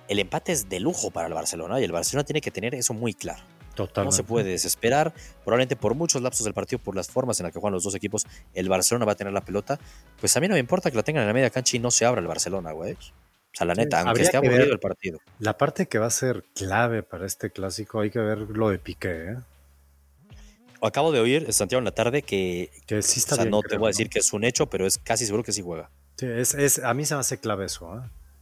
[0.08, 2.94] el empate es de lujo para el Barcelona y el Barcelona tiene que tener eso
[2.94, 3.44] muy claro.
[3.96, 5.14] No se puede desesperar.
[5.44, 7.94] Probablemente por muchos lapsos del partido, por las formas en las que juegan los dos
[7.94, 8.26] equipos,
[8.56, 9.80] el Barcelona va a tener la pelota.
[10.20, 11.92] Pues a mí no me importa que la tengan en la media cancha y no
[11.92, 12.94] se abra el Barcelona, güey.
[12.94, 12.98] O
[13.54, 15.20] sea, la neta, aunque esté aburrido el partido.
[15.40, 18.80] La parte que va a ser clave para este clásico, hay que ver lo de
[18.80, 19.38] Piqué, ¿eh?
[20.82, 22.72] Acabo de oír, Santiago, en la tarde que.
[22.86, 24.86] que sí está o sea, no te voy a decir que es un hecho, pero
[24.86, 25.90] es casi seguro que sí juega.
[26.18, 28.02] Sí, es, es, a mí se me hace clave eso, ¿eh?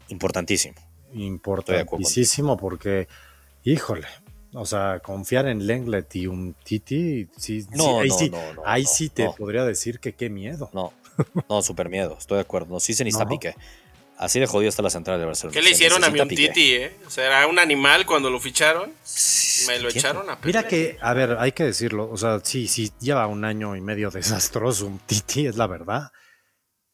[0.09, 0.75] Importantísimo.
[1.13, 3.07] Importantísimo porque,
[3.63, 4.07] híjole,
[4.53, 8.85] o sea, confiar en Lenglet y un Titi, sí, no, ahí, no, sí, no, ahí
[8.85, 10.69] sí te podría decir que qué miedo.
[10.73, 10.93] No,
[11.49, 12.67] no, súper miedo, estoy de acuerdo.
[12.73, 13.55] No, sí se necesita pique.
[14.17, 15.53] Así de jodido está la central de Barcelona.
[15.53, 16.95] ¿Qué le hicieron a mi un Titi, eh?
[17.05, 18.93] O sea, era un animal cuando lo ficharon.
[19.67, 22.09] Me lo echaron a Mira que, a ver, hay que decirlo.
[22.09, 26.11] O sea, sí, sí, lleva un año y medio desastroso un Titi, es la verdad.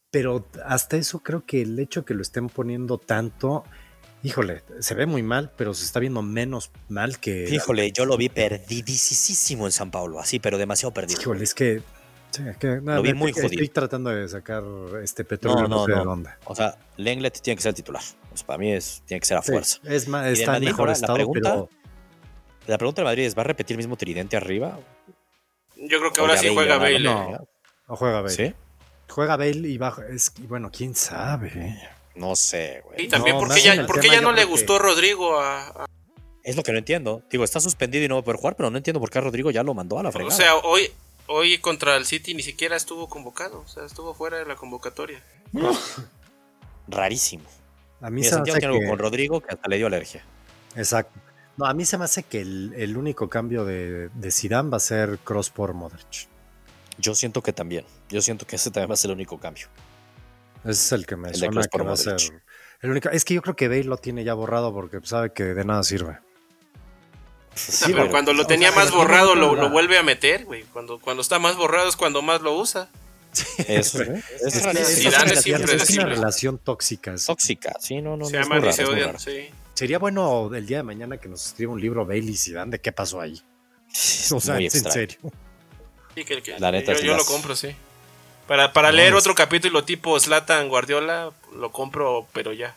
[0.10, 3.64] Pero hasta eso creo que el hecho que lo estén poniendo tanto
[4.24, 7.50] Híjole, se ve muy mal, pero se está viendo menos mal que.
[7.50, 11.20] Híjole, yo lo vi perdidísimo en San Paulo, así, pero demasiado perdido.
[11.20, 11.82] Híjole, es que.
[12.84, 13.48] Lo vi muy jodido.
[13.48, 14.64] Estoy tratando de sacar
[15.04, 18.04] este petróleo no, no, no, O sea, Lenglet tiene que ser el titular.
[18.34, 19.80] O sea, para mí es, tiene que ser a fuerza.
[19.84, 21.70] es más, está en mejor estado, la pregunta, pero...
[22.68, 24.80] La pregunta de Madrid es: ¿va a repetir el mismo tridente arriba?
[25.76, 27.00] Yo creo que ahora sí juega Bale.
[27.00, 27.48] No,
[27.88, 28.34] no juega Bale.
[28.34, 28.54] ¿Sí?
[29.10, 30.04] Juega Bale y baja.
[30.08, 31.80] Es, bueno, quién sabe.
[32.16, 33.06] No sé, güey.
[33.06, 35.86] Y también, porque, ya, porque ya no le gustó Rodrigo a,
[36.44, 37.24] Es lo que no entiendo.
[37.30, 39.50] Digo, está suspendido y no va a poder jugar, pero no entiendo por qué Rodrigo
[39.50, 40.36] ya lo mandó a la fregada.
[40.36, 40.92] O sea, hoy,
[41.32, 43.62] hoy contra el City ni siquiera estuvo convocado.
[43.62, 45.24] O sea, estuvo fuera de la convocatoria.
[46.88, 47.46] Rarísimo.
[48.02, 48.66] A mí se me hace que...
[48.66, 50.24] algo con Rodrigo que hasta le dio alergia.
[50.76, 51.20] Exacto.
[51.58, 54.80] No, a mí se me hace que el, único cambio de, de Zidane va a
[54.80, 56.28] ser Cross por Modric.
[56.98, 57.86] Yo siento que también.
[58.10, 59.68] Yo siento que ese también va a ser el único cambio.
[60.64, 62.18] Ese es el que me suena que va a ser
[62.82, 63.10] el único.
[63.10, 65.84] Es que yo creo que Bale lo tiene ya borrado porque sabe que de nada
[65.84, 66.20] sirve.
[67.54, 70.64] Sí, pero cuando lo tenía más borrado lo, vuelve a meter, güey.
[70.64, 72.90] Cuando, cuando está más borrado es cuando más lo usa.
[73.34, 74.22] Sí, Eso, ¿eh?
[74.42, 77.16] es, es, una relación tóxica.
[77.26, 78.26] Tóxica, sí, no, no.
[78.26, 79.50] Se aman y se odian, sí.
[79.74, 82.80] Sería bueno el día de mañana que nos escriba un libro Bailey y Zidane de
[82.80, 83.42] qué pasó ahí.
[84.32, 85.18] o sea, en serio.
[86.14, 87.74] Sí, que, que, La neta, yo, yo lo compro, sí.
[88.48, 92.76] Para, para leer otro capítulo tipo Slatan Guardiola, lo compro, pero ya.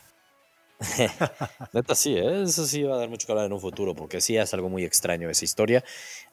[1.72, 2.42] Neta sí, ¿eh?
[2.42, 4.68] eso sí va a dar mucho que hablar en un futuro, porque sí es algo
[4.68, 5.84] muy extraño esa historia.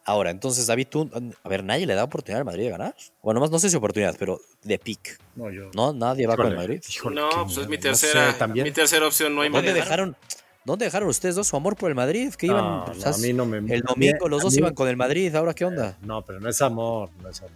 [0.05, 1.09] Ahora, entonces, David, tú,
[1.43, 2.95] a ver, ¿nadie le da oportunidad al Madrid de ganar?
[3.21, 5.19] Bueno, más no sé si oportunidad, pero de pick.
[5.35, 5.69] No, yo.
[5.73, 5.93] ¿No?
[5.93, 6.81] ¿Nadie va con el Madrid?
[7.11, 10.15] no, pues es mi tercera, mi tercera opción, no hay ¿Dónde dejaron,
[10.63, 12.33] ¿Dónde dejaron ustedes dos su amor por el Madrid?
[12.33, 15.53] Que iban, a mí no me, el domingo los dos iban con el Madrid, ¿ahora
[15.53, 15.97] qué onda?
[16.01, 17.51] No, pero no es amor, no es amor.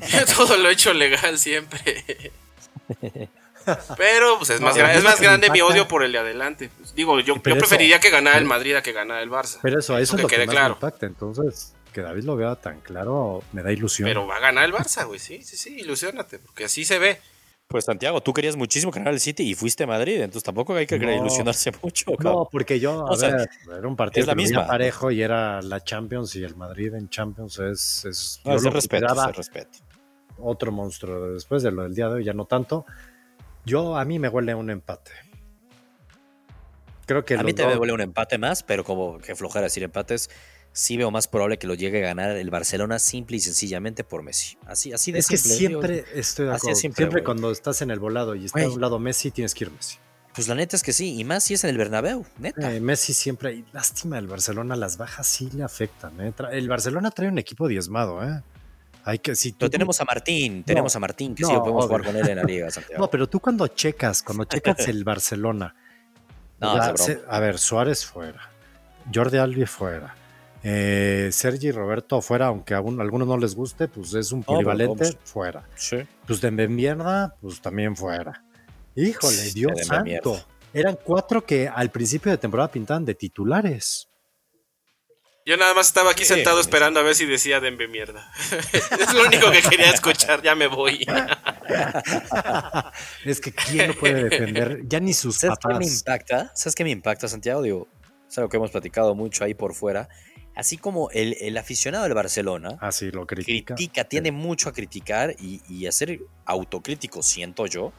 [0.36, 2.04] Todo lo he hecho legal siempre.
[3.96, 6.70] Pero pues es más, es más grande mi odio por el de adelante.
[6.94, 9.58] Digo, yo, yo preferiría que ganara el Madrid a que ganara el Barça.
[9.62, 10.74] Pero eso, eso es lo que, más claro.
[10.74, 11.06] impacta.
[11.06, 14.08] Entonces, que David lo vea tan claro me da ilusión.
[14.08, 15.18] Pero va a ganar el Barça, güey.
[15.18, 17.20] Sí, sí, sí, ilusionate, porque así se ve.
[17.68, 20.86] Pues Santiago, tú querías muchísimo ganar el City y fuiste a Madrid, entonces tampoco hay
[20.86, 22.12] que ilusionarse mucho.
[22.18, 23.48] No, porque yo, a ver,
[23.78, 24.66] era un partido la misma.
[24.66, 28.04] parejo y era la Champions y el Madrid en Champions es...
[28.04, 29.78] es no, yo respeto, respeto
[30.38, 32.84] otro monstruo después de lo del día de hoy, ya no tanto.
[33.64, 35.12] Yo, a mí me huele un empate.
[37.06, 39.82] Creo que a mí te me huele un empate más, pero como que flojera decir
[39.82, 40.30] empates,
[40.72, 44.22] sí veo más probable que lo llegue a ganar el Barcelona simple y sencillamente por
[44.22, 44.56] Messi.
[44.66, 46.76] Así, así de Es que siempre estoy de acuerdo.
[46.76, 49.70] siempre, cuando estás en el volado y está a un lado Messi, tienes que ir
[49.70, 49.98] Messi.
[50.34, 52.74] Pues la neta es que sí, y más si es en el Bernabéu, neta.
[52.74, 56.18] Eh, Messi siempre, y lástima, el Barcelona las bajas sí le afectan.
[56.22, 56.32] ¿eh?
[56.52, 58.42] El Barcelona trae un equipo diezmado, ¿eh?
[59.04, 61.86] Hay que, si Pero tú- tenemos a Martín, tenemos a Martín, que sí, no, podemos
[61.86, 63.02] jugar con él en la liga, Santiago.
[63.02, 64.44] No, pero tú cuando checas, cuando
[64.76, 65.74] checas el Barcelona,
[66.60, 68.50] No, se- a ver, Suárez fuera,
[69.12, 70.14] Jordi Albi fuera,
[70.62, 74.44] eh, Sergi Roberto fuera, aunque a un- a algunos no les guste, pues es un
[74.44, 75.64] polivalente, fuera.
[75.74, 75.98] Sí.
[76.26, 78.44] Pues de mierda, pues también fuera.
[78.94, 80.04] Híjole, Sí, Dios santo.
[80.04, 80.46] mierda.
[80.72, 84.08] Eran cuatro que al principio de temporada pintaban de titulares.
[85.44, 88.30] Yo nada más estaba aquí sentado esperando a ver si decía Dembe mierda.
[88.72, 91.04] es lo único que quería escuchar, ya me voy.
[93.24, 95.98] es que quién lo puede defender, ya ni sus ¿Sabes qué me papás.
[95.98, 96.52] impacta?
[96.54, 97.62] ¿Sabes qué me impacta, Santiago?
[97.62, 97.88] Digo,
[98.28, 100.08] es algo que hemos platicado mucho ahí por fuera.
[100.54, 103.74] Así como el, el aficionado del Barcelona Ah, sí, lo critica.
[103.74, 107.92] critica, tiende mucho a criticar y, y a ser autocrítico, siento yo.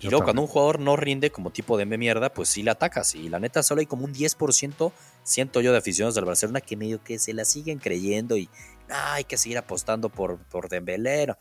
[0.00, 2.72] Y Yo luego cuando un jugador no rinde como tipo de mierda, pues sí la
[2.72, 3.14] atacas.
[3.14, 4.92] Y la neta solo hay como un 10%,
[5.22, 8.48] siento yo, de aficionados del Barcelona que medio que se la siguen creyendo y
[8.88, 11.26] "Ah, hay que seguir apostando por, por Dembélé.
[11.26, 11.36] no".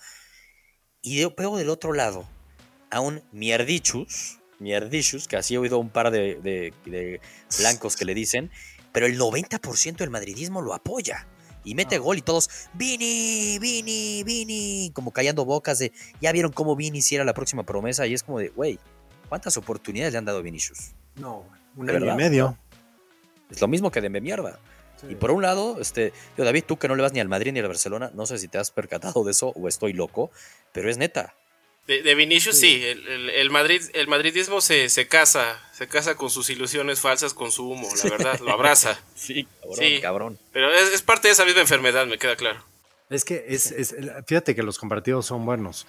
[1.01, 2.27] Y yo veo del otro lado
[2.91, 7.21] a un mierdichus, mierdichus, que así he oído un par de, de- de
[7.59, 8.51] blancos que le dicen,
[8.91, 11.27] pero el 90% del madridismo lo apoya.
[11.63, 11.99] Y mete Ah.
[11.99, 15.91] gol y todos, Vini, Vini, Vini, como callando bocas de,
[16.21, 18.79] ya vieron cómo Vini si era la próxima promesa y es como de, güey,
[19.27, 20.93] ¿cuántas oportunidades le han dado a Vinicius?
[21.15, 21.45] No,
[21.75, 22.57] un año y medio.
[23.49, 24.59] Es lo mismo que de mierda.
[25.09, 27.53] Y por un lado, este, yo David, tú que no le vas ni al Madrid
[27.53, 30.29] ni al Barcelona, no sé si te has percatado de eso o estoy loco,
[30.73, 31.35] pero es neta.
[31.89, 36.15] De, de Vinicius sí, el, el- el Madrid, el madridismo se, se casa, se casa
[36.15, 38.99] con sus ilusiones falsas, con su humo, la verdad, lo abraza.
[39.15, 39.99] Sí, cabrón, Sí.
[39.99, 40.39] cabrón.
[40.53, 42.63] Pero es, es parte de esa misma enfermedad, me queda claro.
[43.09, 43.95] Es que es, es-
[44.27, 45.87] fíjate que los comparativos son buenos.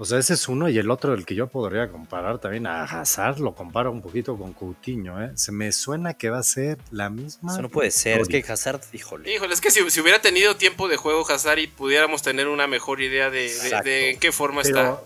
[0.00, 2.82] O sea, ese es uno y el otro, el que yo podría comparar también a
[2.84, 5.30] Hazard, lo comparo un poquito con Coutinho, ¿eh?
[5.36, 7.52] Se me suena que va a ser la misma.
[7.52, 9.32] Eso no puede ser, es que Hazard, híjole.
[9.32, 12.66] Híjole, es que si, si hubiera tenido tiempo de juego Hazard y pudiéramos tener una
[12.66, 13.52] mejor idea de,
[13.84, 15.00] de en qué forma está.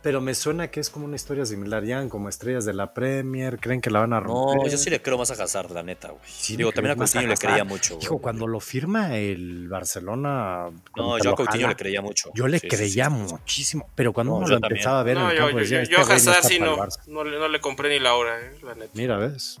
[0.00, 1.84] Pero, me suena que es como una historia similar.
[1.84, 4.70] Ya como estrellas de la Premier, creen que la van a No, romper.
[4.70, 6.22] yo sí le creo más a Hazard, la neta, güey.
[6.24, 7.98] Sí, Digo, también a Coutinho le creía mucho.
[8.00, 10.66] Hijo, cuando lo firma el Barcelona.
[10.96, 12.30] No, yo a Coutinho jala, le creía mucho.
[12.34, 13.10] Yo le Sí, creía sí.
[13.10, 14.72] muchísimo, pero cuando No, uno lo también.
[14.78, 16.12] empezaba a ver No, en el yo, campo, yo, decía, yo, "Este yo a no
[16.14, 17.06] Hazard sí no, Barça".
[17.08, 18.90] no, le- no le compré ni la hora, eh, la neta.
[18.94, 19.58] Mira, ¿ves?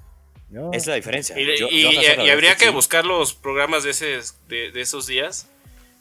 [0.50, 1.38] Yo- Es la diferencia.
[1.38, 3.82] Y, Yo- y- yo a y- Hazard, la y verdad habría que buscar los programas
[3.82, 5.48] de, ese, de, de esos días.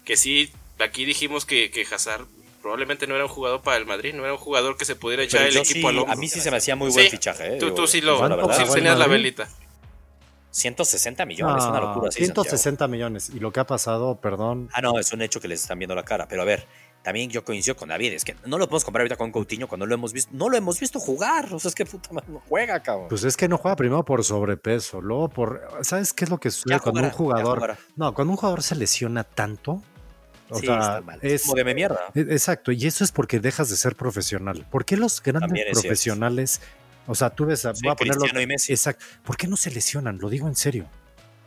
[0.05, 2.25] Que sí, aquí dijimos que, que Hazard
[2.67, 5.23] probablemente no era un jugador para el Madrid, no era un jugador que se pudiera
[5.23, 6.13] echar Pero el equipo sí- al hombro.
[6.13, 7.55] a mí sí se me hacía muy buen Sí, fichaje.
[7.55, 7.57] ¿eh?
[7.59, 8.51] Tú, tú sí lo la verdad.
[8.51, 9.23] sí ¿Cuánto tenías la Madrid?
[9.23, 9.47] velita.
[10.51, 12.11] 160 millones, una locura.
[12.11, 12.43] sí, Santiago.
[12.43, 13.29] 160 millones.
[13.33, 15.93] Y lo que ha pasado, perdón, Ah, no, es un hecho que les están viendo
[15.95, 16.27] la cara.
[16.27, 16.65] Pero a ver,
[17.03, 18.13] también yo coincido con David.
[18.13, 20.31] Es que no lo podemos comparar ahorita con Coutinho cuando lo hemos visto.
[20.33, 21.53] No lo hemos visto jugar.
[21.53, 23.07] O sea, es que puta madre, no juega, cabrón.
[23.07, 25.61] pues es que no juega primero por sobrepeso, luego por...
[25.81, 27.77] ¿Sabes qué es lo que sucede Ya cuando jugará, un jugador...
[27.95, 29.83] No, cuando un jugador se lesiona tanto...
[30.49, 31.19] O sí, sea, está mal.
[31.21, 31.99] Es es, como de mierda.
[32.15, 34.65] e- Exacto, y eso es porque dejas de ser profesional.
[34.71, 36.61] ¿Por qué los grandes profesionales,
[37.05, 38.71] o sea, tú ves, a- Sí, voy a ponerlo, Cristiano y Messi.
[38.73, 40.17] exacto, ¿por qué no se lesionan?
[40.19, 40.87] Lo digo en serio.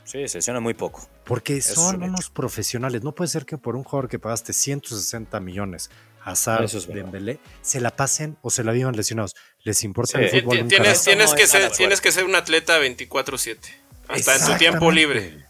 [0.04, 1.08] Sí, se lesiona muy poco.
[1.24, 2.04] Porque son hecho.
[2.04, 3.02] unos profesionales.
[3.04, 5.88] No puede ser que por un jugador que pagaste 160 millones,
[6.24, 6.86] Hazard, es.
[6.88, 9.36] Dembélé, se la pasen o se la vivan lesionados.
[9.62, 10.24] ¿Les importa Sí.
[10.24, 10.62] el fútbol?
[10.62, 13.58] un tienes, No, que es ser, tienes que ser un atleta 24-7.
[14.08, 15.44] Hasta en su tiempo libre.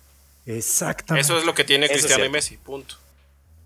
[0.46, 1.22] Exactamente.
[1.24, 2.28] Eso es lo que tiene Cristiano y.
[2.28, 2.57] Messi.
[2.59, 2.96] Punto.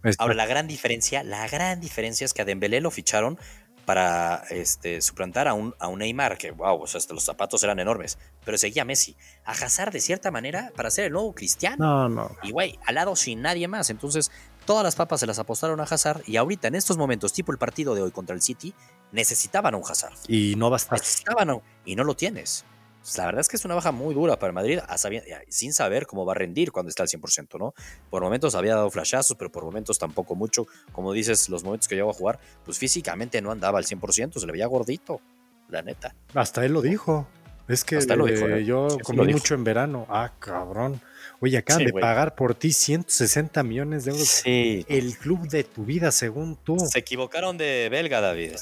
[0.05, 0.23] Exacto.
[0.23, 3.39] Ahora, la gran diferencia, la gran diferencia es que a Dembélé lo ficharon
[3.85, 7.63] para este, suplantar a un, a un Neymar, que wow, o sea, hasta los zapatos
[7.65, 9.15] eran enormes, pero seguía Messi.
[9.45, 11.77] A Hazard, de cierta manera, para ser el nuevo Cristiano.
[11.85, 12.37] No, no.
[12.43, 13.91] Y güey, al lado sin nadie más.
[13.91, 14.31] Entonces,
[14.65, 16.23] todas las papas se las apostaron a Hazard.
[16.27, 18.73] Y ahorita, en estos momentos, tipo el partido de hoy contra el City,
[19.13, 20.15] necesitaban a un Hazard.
[20.29, 20.99] Y no va a estar.
[20.99, 22.65] Necesitaban a un- y no lo tienes.
[23.05, 25.75] Pues, La verdad es que es una baja muy dura para el Madrid, sabi- sin
[25.75, 27.75] saber cómo va a rendir cuando está al 100%, ¿no?
[28.09, 30.67] Por momentos había dado flashazos, pero por momentos tampoco mucho.
[30.91, 34.47] Como dices, los momentos que llegó a jugar, pues físicamente no andaba al 100%, se
[34.47, 35.21] le veía gordito,
[35.69, 36.15] la neta.
[36.33, 37.29] Hasta él lo dijo.
[37.69, 38.65] Es que Hasta lo dijo, eh, ¿eh?
[38.65, 40.07] yo Sí, comí mucho en verano.
[40.09, 41.01] Ah, cabrón.
[41.41, 44.26] Oye, acaban Sí, de pagar por ti 160 millones de euros.
[44.26, 44.87] Sí.
[44.89, 46.78] El club de tu vida, según tú.
[46.78, 48.53] Se equivocaron de belga, David.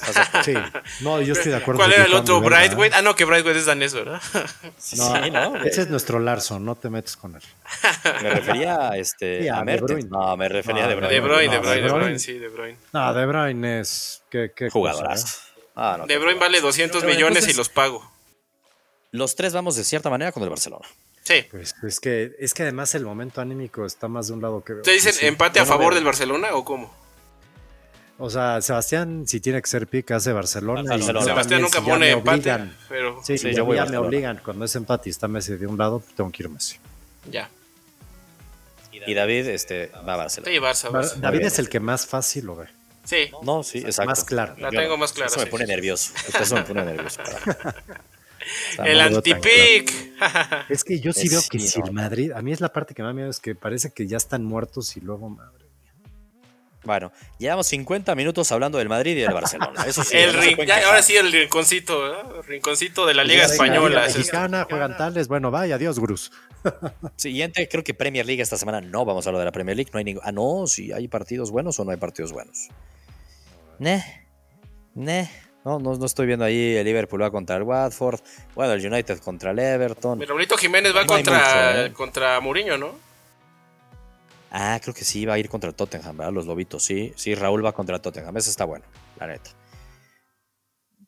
[0.43, 0.53] Sí.
[1.01, 1.79] No, yo estoy de acuerdo.
[1.79, 2.41] ¿Cuál era el otro?
[2.41, 2.93] Brightweight.
[2.93, 4.21] Ah, no, que Brightweight es danés, ¿verdad?
[4.33, 4.41] No,
[4.77, 4.97] Sí,
[5.31, 5.55] ¿no?
[5.63, 7.41] Ese es nuestro Larson, no te metes con él.
[8.21, 9.91] Me refería a, este, Sí, a a De Mertens.
[9.91, 10.09] Bruyne.
[10.09, 11.13] No, me refería a De Bruyne.
[11.13, 12.03] De Bruyne, no, De Bruyne, De De Bruyne.
[12.03, 12.77] Bruyne, sí, De Bruyne.
[12.91, 14.23] No, De Bruyne es.
[14.29, 15.27] ¿Qué, qué cosa, Jugadorazo.
[15.27, 15.61] eh?
[15.75, 16.67] Ah, no, De Bruyne vale jugadorazo.
[16.67, 18.11] 200 Pero bueno, millones y los pago.
[19.11, 20.87] Los tres vamos de cierta manera con el Barcelona.
[21.23, 21.45] Sí.
[21.49, 24.73] Pues es que, es que además el momento anímico está más de un lado que.
[24.75, 25.25] ¿Te dicen sí.
[25.25, 26.93] empate a favor del Barcelona o cómo?
[28.19, 30.83] O sea, Sebastián, si tiene que ser pica, hace Barcelona.
[30.83, 33.97] Sebastián también, nunca si pone empate, pero Sí, Sí, sí, yo yo voy ya me
[33.97, 34.39] obligan.
[34.43, 36.77] Cuando es empate y está Messi de un lado, tengo que ir Messi.
[37.29, 37.49] ya.
[39.05, 40.51] Y David este, va a Barcelona.
[40.53, 41.15] Sí, Barça, Barça.
[41.15, 41.47] David bien.
[41.47, 42.67] es el que más fácil lo ve.
[43.03, 44.11] Sí, No, sí, exacto.
[44.11, 44.55] Más claro.
[44.57, 45.29] la tengo más clara.
[45.29, 45.71] Eso me pone sí.
[45.71, 46.13] nervioso.
[46.39, 47.21] Eso me pone nervioso.
[48.83, 50.13] El antipic.
[50.69, 52.93] Es que yo sí Es veo que si el Madrid, a mí es la parte
[52.93, 55.63] que más miedo es que parece que ya están muertos y luego, madre.
[56.85, 59.85] Bueno, llevamos 50 minutos hablando del Madrid y del Barcelona.
[59.87, 64.01] Eso sí, el rin- ya, ahora sí el rinconcito, rinconcito de la Liga Española.
[64.05, 64.17] Liga.
[64.17, 65.29] Mexicana, juegan tales.
[65.29, 66.29] Bueno, vaya, adiós, Gruz.
[67.15, 69.91] Siguiente, creo que Premier League esta semana no vamos a hablar de la Premier League.
[69.93, 70.23] No hay ningún.
[70.25, 72.67] Ah, no, si hay partidos buenos o no hay partidos buenos.
[73.79, 74.27] Ne,
[74.93, 75.31] ne.
[75.65, 78.19] No, no, no estoy viendo ahí el Liverpool va contra el Watford.
[78.53, 80.19] Bueno, el United contra el Everton.
[80.19, 81.93] Mi Raulito Jiménez va No contra, mucho, ¿eh?
[81.93, 82.95] contra Mourinho, ¿no?
[84.51, 86.33] Ah, creo que sí va a ir contra el Tottenham, ¿verdad?
[86.33, 87.11] Los lobitos, sí.
[87.15, 88.37] Sí, Raúl va contra el Tottenham.
[88.37, 88.85] Ese está bueno,
[89.19, 89.49] la neta.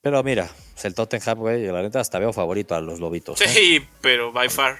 [0.01, 3.39] Pero mira, pues el Tottenham, güey, la neta hasta veo favorito a los lobitos.
[3.41, 3.47] ¿eh?
[3.47, 4.79] Sí, pero by far.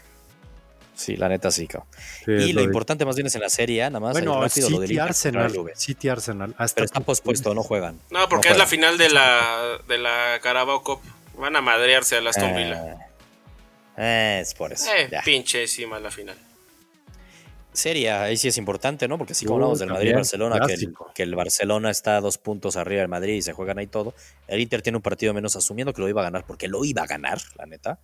[0.96, 1.90] Sí, la neta sí, cabrón.
[2.26, 4.14] Sí, y lo importante más bien es en la serie, A, nada más.
[4.14, 5.54] Bueno, rápido, lo del City Arsenal.
[5.76, 6.56] City Arsenal.
[6.58, 8.00] Hasta Pero está pospuesto, no juegan.
[8.10, 11.02] No, porque No es la final de la, de la Carabao Cup.
[11.38, 12.96] Van a madrearse a Aston Villa.
[13.98, 14.90] Eh, es por eso.
[14.96, 15.22] Eh, ya.
[15.22, 16.38] pinchésima la final.
[17.74, 19.18] Serie, A, ahí sí es importante, ¿no?
[19.18, 22.22] Porque así como hablamos del Madrid y también, Barcelona, que que el Barcelona está a
[22.22, 24.14] dos puntos arriba del Madrid y se juegan ahí todo.
[24.48, 27.04] El Inter tiene un partido menos asumiendo que lo iba a ganar, porque lo iba
[27.04, 28.00] a ganar, la neta.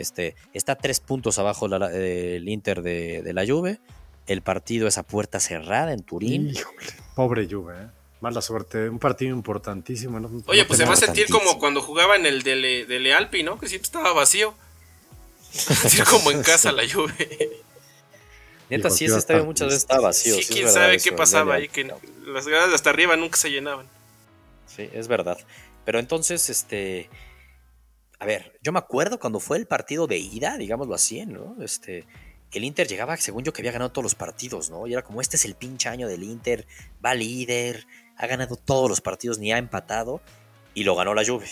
[0.00, 3.78] Este, está tres puntos abajo la- el Inter de, de la Juve.
[4.26, 6.50] El partido es a puerta cerrada en Turín.
[6.50, 7.86] Híjole, pobre Juve, ¿eh?
[8.20, 8.88] Mala suerte.
[8.88, 10.18] Un partido importantísimo.
[10.20, 10.30] ¿no?
[10.46, 13.58] Oye, pues se va a sentir como cuando jugaba en el Dele, Dele Alpi, ¿no?
[13.58, 14.54] Que siempre estaba vacío.
[15.50, 17.14] Se va a sentir como en casa la lluvia.
[18.70, 20.34] Neta, sí, ese estadio muchas veces estaba vacío.
[20.34, 21.84] Sí, quién sabe eso, qué pasaba ahí, que
[22.26, 23.86] las gradas de hasta arriba nunca se llenaban.
[24.66, 25.38] Sí, es verdad.
[25.86, 27.08] Pero entonces, este.
[28.18, 31.56] A ver, yo me acuerdo cuando fue el partido de ida, digámoslo así, ¿no?
[31.62, 32.04] Este.
[32.50, 34.86] Que el Inter llegaba, según yo, que había ganado todos los partidos, ¿no?
[34.86, 36.66] Y era como, este es el pinche año del Inter,
[37.04, 40.22] va líder, ha ganado todos los partidos, ni ha empatado,
[40.72, 41.46] y lo ganó la Juve.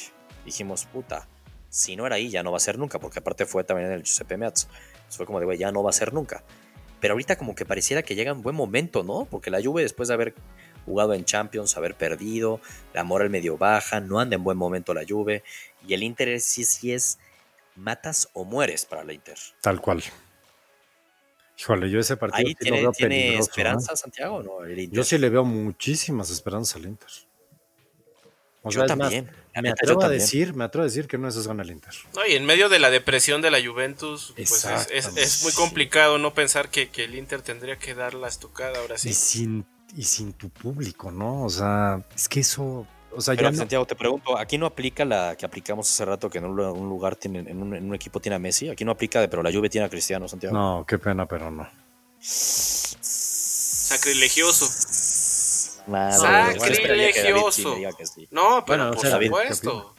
[0.47, 1.29] Dijimos, puta,
[1.69, 3.95] si no era ahí, ya no va a ser nunca, porque aparte fue también en
[3.95, 4.69] el Giuseppe Meazza.
[5.11, 6.43] Fue como de, güey, ya no va a ser nunca.
[7.01, 9.27] Pero ahorita como que pareciera que llega en buen momento, ¿no?
[9.27, 10.35] Porque la Juve, después de haber
[10.87, 12.61] jugado en Champions, haber perdido,
[12.95, 15.45] la moral medio baja, no anda en buen momento la Juve,
[15.87, 17.19] y el Inter es- sí, sí es
[17.75, 19.37] matas o mueres para la Inter.
[19.61, 20.03] Tal cual.
[21.59, 23.51] Híjole, yo ese partido Ahí sí lo tiene, veo tiene peligroso, ¿eh?
[23.51, 24.65] esperanza Santiago, ¿no?
[24.65, 24.97] El Inter.
[24.97, 27.09] Yo sí le veo muchísimas esperanzas al Inter.
[28.63, 29.31] O Yo sea, también.
[29.63, 30.21] Me atrevo a también.
[30.21, 31.95] decir, me atrevo a decir que no es gana el Inter.
[32.15, 35.23] No, y en medio de la depresión de la Juventus, pues es, es- Exactamente.
[35.23, 38.99] es muy complicado no pensar que, que el Inter tendría que dar la estocada ahora
[38.99, 39.11] sí.
[39.11, 39.65] Y sin,
[39.95, 41.45] y sin tu público, ¿no?
[41.45, 44.67] O sea, es que eso, o sea, Pero ya no- Santiago, te pregunto, aquí no
[44.67, 47.89] aplica la que aplicamos hace rato que en un, un lugar tienen, en un, en
[47.89, 50.27] un equipo tiene a Messi, aquí no aplica, de, pero la Juve tiene a Cristiano,
[50.29, 50.55] Santiago.
[50.57, 51.67] no, qué pena, pero no.
[53.89, 54.67] Sacrilegioso.
[55.89, 57.97] Madre, bueno, esperaría que David sí Sacrilegioso.
[57.97, 58.29] que sí.
[58.33, 59.95] No, pero Bueno, por o sea, David, ¿qué supuesto.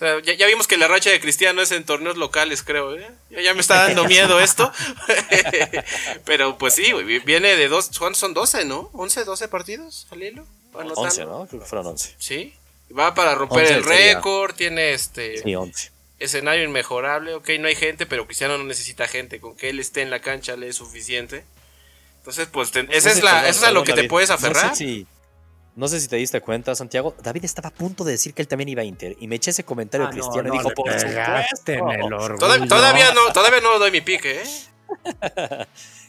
[0.00, 2.96] Sea, ya, ya vimos que la racha de Cristiano es en torneos locales, creo.
[2.96, 3.06] ¿eh?
[3.30, 4.72] Ya, ya me está dando miedo esto.
[6.24, 6.92] pero pues sí,
[7.24, 8.90] viene de dos, ¿cuántos son 12, no?
[8.92, 10.46] ¿11, 12 partidos al hilo?
[10.74, 11.00] Anotando.
[11.02, 11.46] 11, ¿no?
[11.46, 12.14] Creo que fueron 11.
[12.18, 12.54] Sí.
[12.96, 15.90] Va para romper 11 el récord, tiene este Sí, 11.
[16.18, 20.02] escenario inmejorable, ok, no hay gente, pero Cristiano no necesita gente, con que él esté
[20.02, 21.44] en la cancha le es suficiente.
[22.18, 24.28] Entonces, pues, te- esa No es sé, la, eso es a lo que te puedes
[24.28, 24.70] No aferrar.
[24.70, 25.06] sé, si,
[25.76, 27.14] no sé si te diste cuenta, Santiago.
[27.22, 29.16] David estaba a punto de decir que él también iba a Inter.
[29.20, 31.94] Y me eché ese comentario Ah, de no, Cristiano no y dijo, por pegaste supuesto.
[31.94, 32.46] en el orgullo.
[32.46, 34.44] Todav- todavía no, todavía no doy mi pique, ¿eh?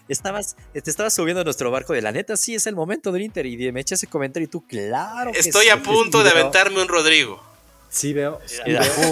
[0.07, 3.21] Estabas, te estabas subiendo a nuestro barco de la neta, sí es el momento del
[3.21, 3.45] Inter.
[3.45, 5.31] Y me eché ese comentario y tú, claro.
[5.31, 7.41] que Estoy sí, a punto de aventarme un Rodrigo.
[7.89, 8.57] Sí veo, sí.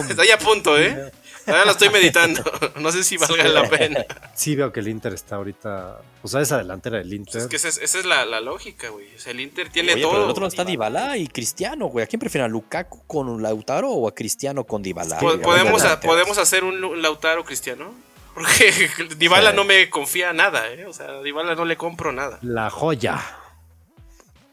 [0.10, 1.12] Estoy a punto, ¿eh?
[1.50, 2.44] Todavía lo estoy meditando.
[2.80, 4.06] No sé si valga la pena.
[4.34, 7.42] sí veo que el Inter está ahorita, o sea, esa delantera del Inter.
[7.42, 9.14] Es que esa es, esa es la, la lógica, güey.
[9.16, 10.12] O sea, el Inter tiene Oye, todo.
[10.14, 12.04] pero el otro lado está Dybala y Cristiano, güey.
[12.04, 12.46] ¿A quién prefieren?
[12.46, 15.20] ¿A Lukaku con Lautaro o a Cristiano con Dybala?
[15.20, 17.94] Po- podemos, a- podemos hacer un, un Lautaro Cristiano.
[18.34, 18.72] Porque
[19.18, 19.56] Dybala Sí.
[19.58, 20.86] no me confía nada, ¿eh?
[20.86, 22.40] O sea, a Dybala no le compro nada.
[22.42, 23.20] La joya.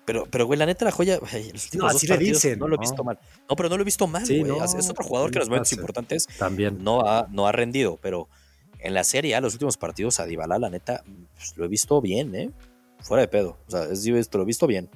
[0.06, 1.18] Pero, pero, güey, la neta, la joya.
[1.74, 2.80] No, así le dicen, No lo he ¿no?
[2.80, 3.18] visto mal.
[3.50, 4.52] No, pero no lo he visto mal, Sí, güey.
[4.56, 6.82] no, es otro jugador que en los momentos importantes También.
[6.82, 7.98] no ha, no ha rendido.
[8.00, 8.28] Pero
[8.78, 11.02] en la Serie A, los últimos partidos, a Dybala, la neta,
[11.34, 12.50] pues, lo he visto bien, ¿eh?
[13.00, 13.58] Fuera de pedo.
[13.66, 14.88] O sea, es, lo he visto bien.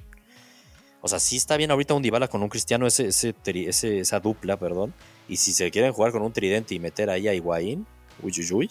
[1.01, 4.57] O sea, sí está bien ahorita un Dybala con un Cristiano, ese, ese- esa dupla,
[4.57, 4.93] perdón.
[5.27, 7.85] Y si se quieren jugar con un tridente y meter ahí a Higuaín,
[8.23, 8.69] uy, uy, uy.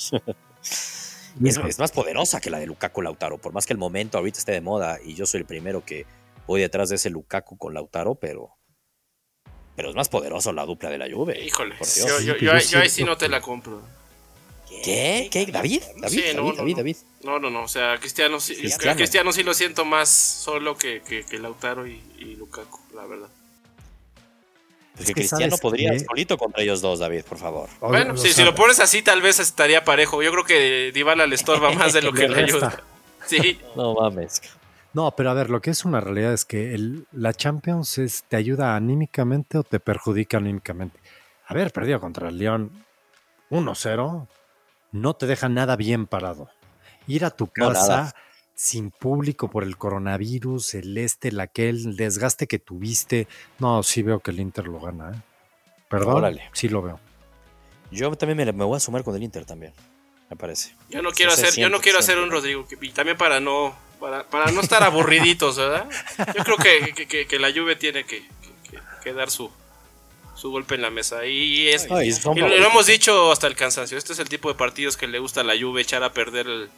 [1.44, 4.38] Es, es más poderosa que la de Lukaku Lautaro, por más que el momento ahorita
[4.38, 6.04] esté de moda y yo soy el primero que
[6.46, 8.56] voy detrás de ese Lukaku con Lautaro, pero
[9.76, 11.42] pero es más poderoso la dupla de la Juve.
[11.42, 11.96] Híjole, por Dios.
[11.96, 13.80] yo, yo, yo, yo yo ahí sí no te la compro.
[14.84, 15.28] ¿Qué?
[15.32, 15.46] ¿Qué?
[15.46, 15.82] ¿David?
[15.96, 16.22] ¿David?
[16.30, 16.76] Sí, no, David, no, David, no.
[16.76, 16.96] David.
[17.24, 17.62] No, no, no.
[17.64, 18.96] O sea, Cristiano, sí- Cristiano.
[18.96, 19.32] Cristiano.
[19.32, 23.28] sí lo siento más solo que, que, que Lautaro y, y Lukaku, la verdad.
[24.92, 26.00] Porque Es que Cristiano ¿sabes podría qué?
[26.00, 27.68] solito contra ellos dos, David, por favor.
[27.80, 30.22] Bueno, sí, si lo pones así, tal vez estaría parejo.
[30.22, 32.82] Yo creo que Dybala le estorba más de lo que Le ayuda.
[33.26, 34.40] Sí, No mames.
[34.92, 38.24] No, pero a ver, lo que es una realidad es que el- la Champions es,
[38.24, 40.98] te ayuda anímicamente o te perjudica anímicamente.
[41.46, 42.72] Haber perdido contra el León
[43.50, 44.26] 1-0
[44.92, 46.48] no te deja nada bien parado.
[47.06, 48.14] Ir a tu casa
[48.54, 53.26] sin público por el coronavirus, el este, el aquel, el desgaste que tuviste.
[53.58, 55.22] No, sí veo que el Inter lo gana, ¿eh?
[55.88, 56.50] Perdón, Órale.
[56.52, 57.00] sí lo veo.
[57.90, 59.72] Yo también me, me voy a sumar con el Inter también,
[60.28, 60.74] me parece.
[60.88, 62.30] yo no quiero Sí, hacer, yo no quiero hacer un.
[62.30, 62.66] Rodrigo.
[62.66, 65.88] que- Y también para no, para, para no estar aburriditos, ¿verdad?
[66.36, 69.50] Yo creo que, que- que- que la Juve tiene que, que- que- que dar su,
[70.34, 71.24] su golpe en la mesa.
[71.26, 73.98] Y, es, Ay, y lo, hemos dicho hasta el cansancio.
[73.98, 76.46] Este es el tipo de partidos que le gusta a la Juve echar a perder
[76.46, 76.70] el-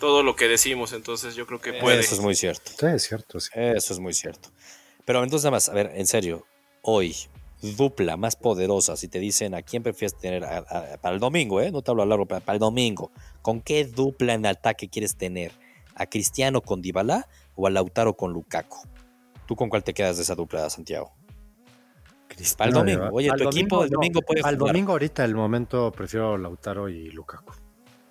[0.00, 0.92] todo lo que decimos.
[0.92, 2.00] Entonces yo creo que puede.
[2.00, 2.70] Eso es muy cierto.
[2.78, 3.38] Sí, es cierto.
[3.40, 3.50] sí.
[3.54, 4.50] Eso es muy cierto.
[5.04, 6.44] Pero entonces nada más, a ver, en serio,
[6.82, 7.14] hoy,
[7.62, 11.60] dupla más poderosa, si te dicen a quién prefieres tener a- a- para el domingo,
[11.60, 11.70] ¿eh?
[11.70, 13.10] No te hablo a largo, para, para el domingo.
[13.42, 15.52] ¿Con qué dupla en ataque quieres tener?
[15.96, 18.86] ¿A Cristiano con Dybala o a Lautaro con Lukaku?
[19.46, 21.12] ¿Tú con cuál te quedas de esa dupla, Santiago?
[22.58, 23.08] Para el domingo.
[23.12, 27.52] Oye, tu equipo el domingo puede Al domingo ahorita, el momento, prefiero Lautaro y Lukaku.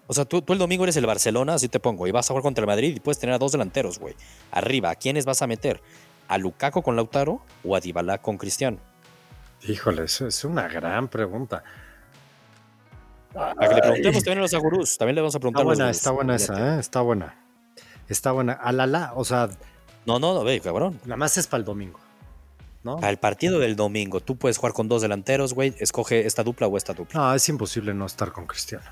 [0.07, 2.29] O sea, tú, tú el domingo eres el Barcelona, así te pongo, y vas a
[2.29, 4.15] jugar contra el Madrid y puedes tener a dos delanteros, güey.
[4.51, 5.81] Arriba, ¿a quiénes vas a meter?
[6.27, 8.77] ¿A Lukaku con Lautaro o a Dybala con Cristiano?
[9.67, 11.63] Híjole, eso es una gran pregunta.
[13.33, 14.97] Para que le preguntemos también a los agurús.
[14.97, 15.97] También le vamos a preguntar Está a los buena, gurús.
[15.97, 16.79] está buena esa, ¿eh?
[16.79, 17.44] Está buena.
[18.09, 18.53] Está buena.
[18.53, 19.49] Alala, o sea,
[20.05, 20.99] No, no, no, ve, cabrón.
[21.05, 21.99] nada más es para el domingo.
[22.83, 22.97] ¿No?
[22.97, 25.73] Para el partido del domingo, tú puedes jugar con dos delanteros, güey.
[25.79, 27.19] Escoge esta dupla o esta dupla.
[27.19, 28.85] No, es imposible no estar con Cristiano.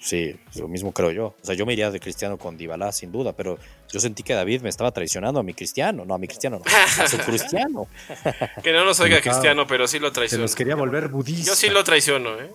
[0.00, 1.26] Sí, lo mismo creo yo.
[1.26, 3.58] O sea, yo me iría de Cristiano con Dybala, sin duda, pero
[3.88, 6.04] yo sentí que David me estaba traicionando a mi Cristiano.
[6.04, 7.02] No, a mi Cristiano, no.
[7.04, 7.86] A su Cristiano.
[8.62, 9.20] Que no nos oiga.
[9.20, 10.42] Cristiano, pero sí lo Se traiciono.
[10.42, 11.46] los quería volver budistas.
[11.46, 12.50] Yo sí lo traiciono, ¿eh?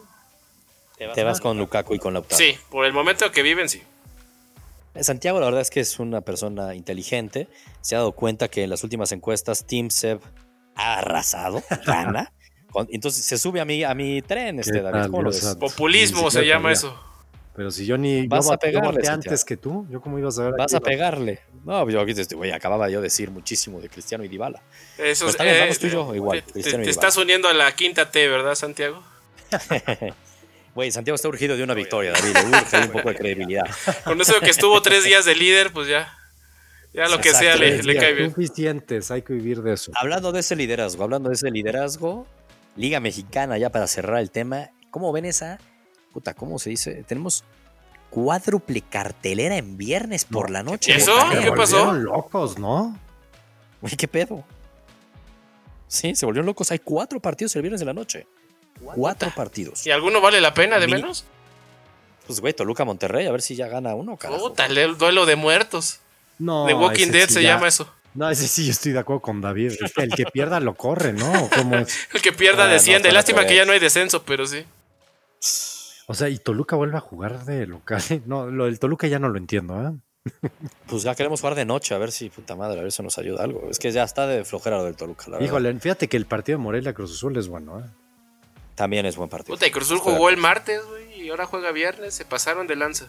[1.16, 2.38] Te vas con Lukaku y con Lautaro.
[2.38, 3.82] Sí, por el momento que viven, sí.
[5.02, 7.48] Santiago, la verdad es que es una persona inteligente.
[7.82, 10.20] Se ha dado cuenta que en las últimas encuestas Team Seb
[10.76, 12.32] ha arrasado, gana.
[12.90, 15.02] Entonces se sube a mi, a mi tren, este ¿Qué David.
[15.02, 15.56] tal, ¿Cómo lo ves?
[15.60, 17.00] Populismo se llama eso.
[17.56, 18.26] Pero si yo ni.
[18.28, 19.86] Vas yo, a yo pegarle, antes que tú.
[19.92, 20.54] ¿Yo cómo ibas a ver?
[20.58, 21.40] Vas a pegarle.
[21.64, 24.64] No, yo aquí güey, acababa yo de decir muchísimo de Cristiano y Dybala.
[24.98, 28.10] Eso es- eh, vamos tú y yo igual, Te, te estás uniendo a la quinta
[28.10, 29.04] T, ¿verdad, Santiago?
[30.76, 32.34] Güey, Santiago está urgido de una victoria, David.
[32.34, 33.66] Le urge un poco de credibilidad.
[34.04, 36.18] Con eso que estuvo tres días de líder, pues ya.
[36.94, 38.30] Ya lo que Exacto, sea le, cae bien.
[38.30, 39.92] Suficientes, hay que vivir de eso.
[39.96, 42.28] Hablando de ese liderazgo, hablando de ese liderazgo,
[42.76, 45.60] Liga Mexicana, ya para cerrar el tema, ¿cómo ven esa?
[46.12, 47.04] Puta, ¿cómo se dice?
[47.08, 47.44] Tenemos
[48.12, 50.92] cuádruple cartelera en viernes por la noche.
[50.92, 51.14] ¿Y eso?
[51.42, 51.86] ¿Qué pasó?
[51.86, 52.98] volvieron locos, ¿no?
[53.82, 54.44] Güey, ¿qué pedo?
[55.88, 56.72] Sí, se volvieron locos.
[56.72, 58.28] Hay cuatro partidos el viernes de la noche.
[58.82, 59.86] Cuatro partidos.
[59.88, 61.26] ¿Y alguno vale la pena de Mi- menos?
[62.28, 64.50] Pues, güey, Toluca Monterrey, a ver si ya gana uno, carajo.
[64.50, 66.00] Puta, el duelo de muertos.
[66.40, 66.66] No.
[66.68, 67.92] The Walking Dead sí se ya- llama eso.
[68.14, 69.74] No, ese sí, yo estoy de acuerdo con David.
[69.98, 71.32] El que pierda lo corre, ¿no?
[71.46, 71.98] ¿O ¿Cómo es?
[72.14, 73.12] El que pierda Ah, desciende.
[73.12, 74.64] Lástima que ya no hay descenso, pero sí.
[76.08, 78.02] O sea, y Toluca vuelve a jugar de local.
[78.26, 80.32] No, lo del Toluca ya no lo entiendo, ¿eh?
[80.88, 83.18] Pues ya queremos jugar de noche, a ver si, puta madre, a ver si nos
[83.18, 83.68] ayuda algo.
[83.70, 85.46] Es que ya está de flojera lo del Toluca, la verdad.
[85.46, 87.84] Híjole, fíjate que el partido de Morelia Cruz Azul es bueno, ¿eh?
[88.76, 89.56] También es buen partido.
[89.56, 92.14] Puta, y Cruz Azul Estoy de jugó el martes, güey, y ahora juega viernes.
[92.14, 93.08] Se pasaron de lanza.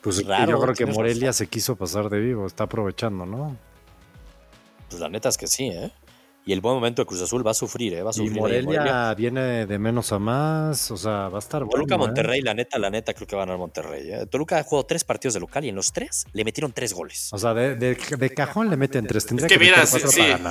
[0.00, 1.38] Pues Raro, yo creo que Morelia razón.
[1.38, 3.56] se quiso pasar de vivo, está aprovechando, ¿no?
[4.88, 5.90] Pues la neta es que sí, ¿eh?
[6.44, 8.02] Y el buen momento de Cruz Azul va a sufrir, ¿eh?
[8.02, 8.32] Va a Y sufrir.
[8.32, 11.70] ahí Morelia, viene de menos a más, o sea, va a estar bueno.
[11.70, 11.98] Toluca, ¿eh?
[11.98, 14.10] Monterrey, la neta, la neta, creo que van a ganar Monterrey.
[14.10, 14.26] ¿eh?
[14.26, 17.28] Toluca ha jugado tres partidos de local y en los tres le metieron tres goles.
[17.32, 19.24] O sea, de, de- de cajón le meten tres.
[19.24, 20.00] Tendría Es que que, mira, si,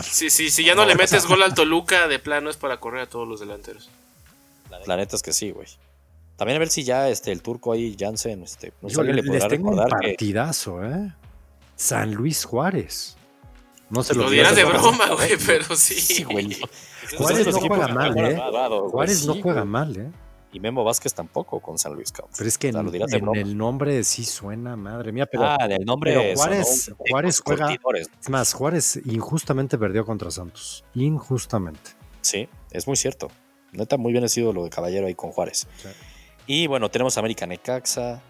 [0.04, 3.02] si, si- si ya no le metes gol al Toluca, de plano es para correr
[3.02, 3.90] a todos los delanteros.
[4.88, 5.68] La neta es que sí, güey.
[6.38, 9.26] También a ver si ya este, el turco ahí, Jansen, este, no sé, le les
[9.26, 10.08] podrá un recordar que.
[10.10, 11.14] partidazo, ¿eh?
[11.76, 13.16] San Luis Juárez.
[13.90, 14.82] No se Lo dirás de pierdan.
[14.82, 15.96] broma, güey, pero sí.
[15.96, 16.58] Sí, güey.
[17.18, 18.42] Juárez Los no juega que mal, ¿eh?
[18.90, 19.72] Juárez no juega güey.
[19.72, 20.12] mal, ¿eh?
[20.54, 22.32] Y Memo Vázquez tampoco con San Luis, cabrón.
[22.38, 23.40] Pero es que O sea, en, lo dirás de en broma.
[23.40, 25.26] el nombre sí suena, madre mía.
[25.26, 26.14] Pero ah, en el nombre.
[26.14, 30.84] pero Juárez- un- Juárez juega- es más, Juárez injustamente perdió contra Santos.
[30.94, 31.92] Injustamente.
[32.22, 33.30] Sí, es muy cierto.
[33.72, 35.68] Neta, muy bien ha sido lo de Caballero ahí con Juárez.
[35.82, 35.90] Sí.
[36.48, 38.22] Y bueno, tenemos América Necaxa,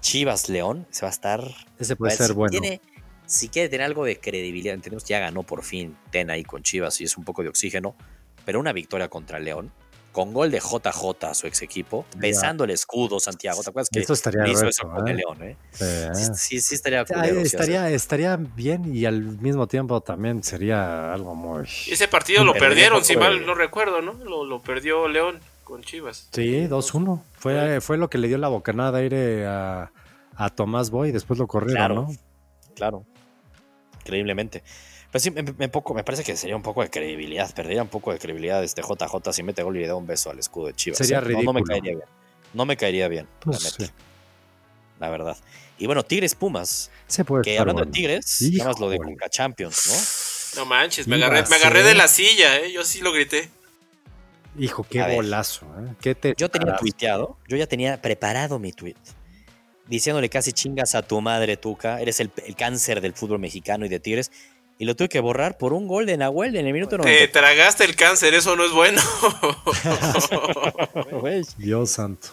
[0.00, 1.42] Chivas León, se va a estar.
[1.78, 2.50] Ese puede Pues, ser si bueno.
[2.50, 2.80] tiene-
[3.26, 7.00] si quiere tener algo de credibilidad, entendemos, ya ganó por fin Ten ahí con Chivas
[7.00, 7.96] y es un poco de oxígeno,
[8.44, 9.72] pero una victoria contra León,
[10.16, 13.62] con gol de JJ a su ex equipo, besando el escudo, Santiago.
[13.62, 15.10] ¿Te acuerdas que Eso estaría hizo reto, eso con ¿eh?
[15.10, 15.42] el León?
[15.42, 15.56] Eh?
[15.72, 21.12] Sí, Sí, sí, sí estaría culero, estaría, estaría bien y al mismo tiempo también sería
[21.12, 21.64] algo muy...
[21.64, 24.14] Ese partido lo perdieron, si mal no recuerdo, ¿no?
[24.24, 26.30] Lo, lo perdió León con Chivas.
[26.32, 27.20] Sí, 2-1.
[27.34, 29.92] Fue, fue lo que le dio la bocanada de aire a,
[30.34, 31.94] a Tomás Boy, después lo corrieron, Claro.
[31.94, 32.16] ¿no?
[32.74, 33.04] Claro.
[34.00, 34.62] Increíblemente.
[35.12, 37.52] Pero sí, me, me poco, me parece que sería un poco de credibilidad.
[37.54, 40.30] Perdería un poco de credibilidad este JJ si mete gol y le da un beso
[40.30, 40.98] al escudo de Chivas.
[40.98, 41.20] Sería ¿eh?
[41.28, 41.64] No, no me ridículo.
[41.66, 42.08] caería bien.
[42.52, 43.84] No me caería bien, Pues la neta.
[43.86, 43.90] sí.
[44.98, 45.36] La verdad.
[45.78, 46.90] Y bueno, Tigres Pumas.
[47.06, 47.90] Se puede Que hablando bueno.
[47.92, 48.98] de Tigres, nada más lo de.
[48.98, 49.86] Conca Champions,
[50.56, 50.62] ¿no?
[50.62, 52.72] No manches, me Iba agarré, me agarré de la silla, ¿eh?
[52.72, 53.50] Yo sí lo grité.
[54.58, 55.94] Hijo, qué A golazo, ¿eh?
[56.00, 58.96] ¿Qué te Yo tenía tuiteado, yo ya tenía preparado mi tweet.
[59.86, 62.00] Diciéndole casi chingas a tu madre, Tuca.
[62.00, 64.32] Eres el, el cáncer del fútbol mexicano y de Tigres.
[64.78, 67.32] Y lo tuve que borrar por un gol de Nahuel en el minuto Te 90.
[67.32, 69.00] tragaste el cáncer, eso no es bueno.
[71.58, 72.28] Dios santo.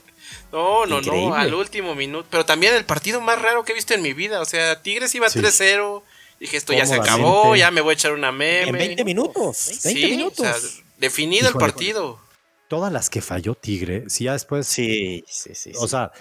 [0.51, 1.27] no, no, Increíble.
[1.29, 2.27] no, al último minuto.
[2.29, 4.41] Pero también el partido más raro que he visto en mi vida.
[4.41, 5.39] O sea, Tigres iba Sí.
[5.39, 6.01] 3-0.
[6.39, 8.69] Dije, esto ya se acabó, ya me voy a echar una meme.
[8.69, 9.79] En 20 minutos.
[9.83, 10.39] 20 Sí, minutos.
[10.39, 12.19] o sea, definido el partido.
[12.67, 15.71] Todas las que falló Tigre, si ya después, sí, sí, sí.
[15.77, 15.89] o sí.
[15.89, 16.11] sea,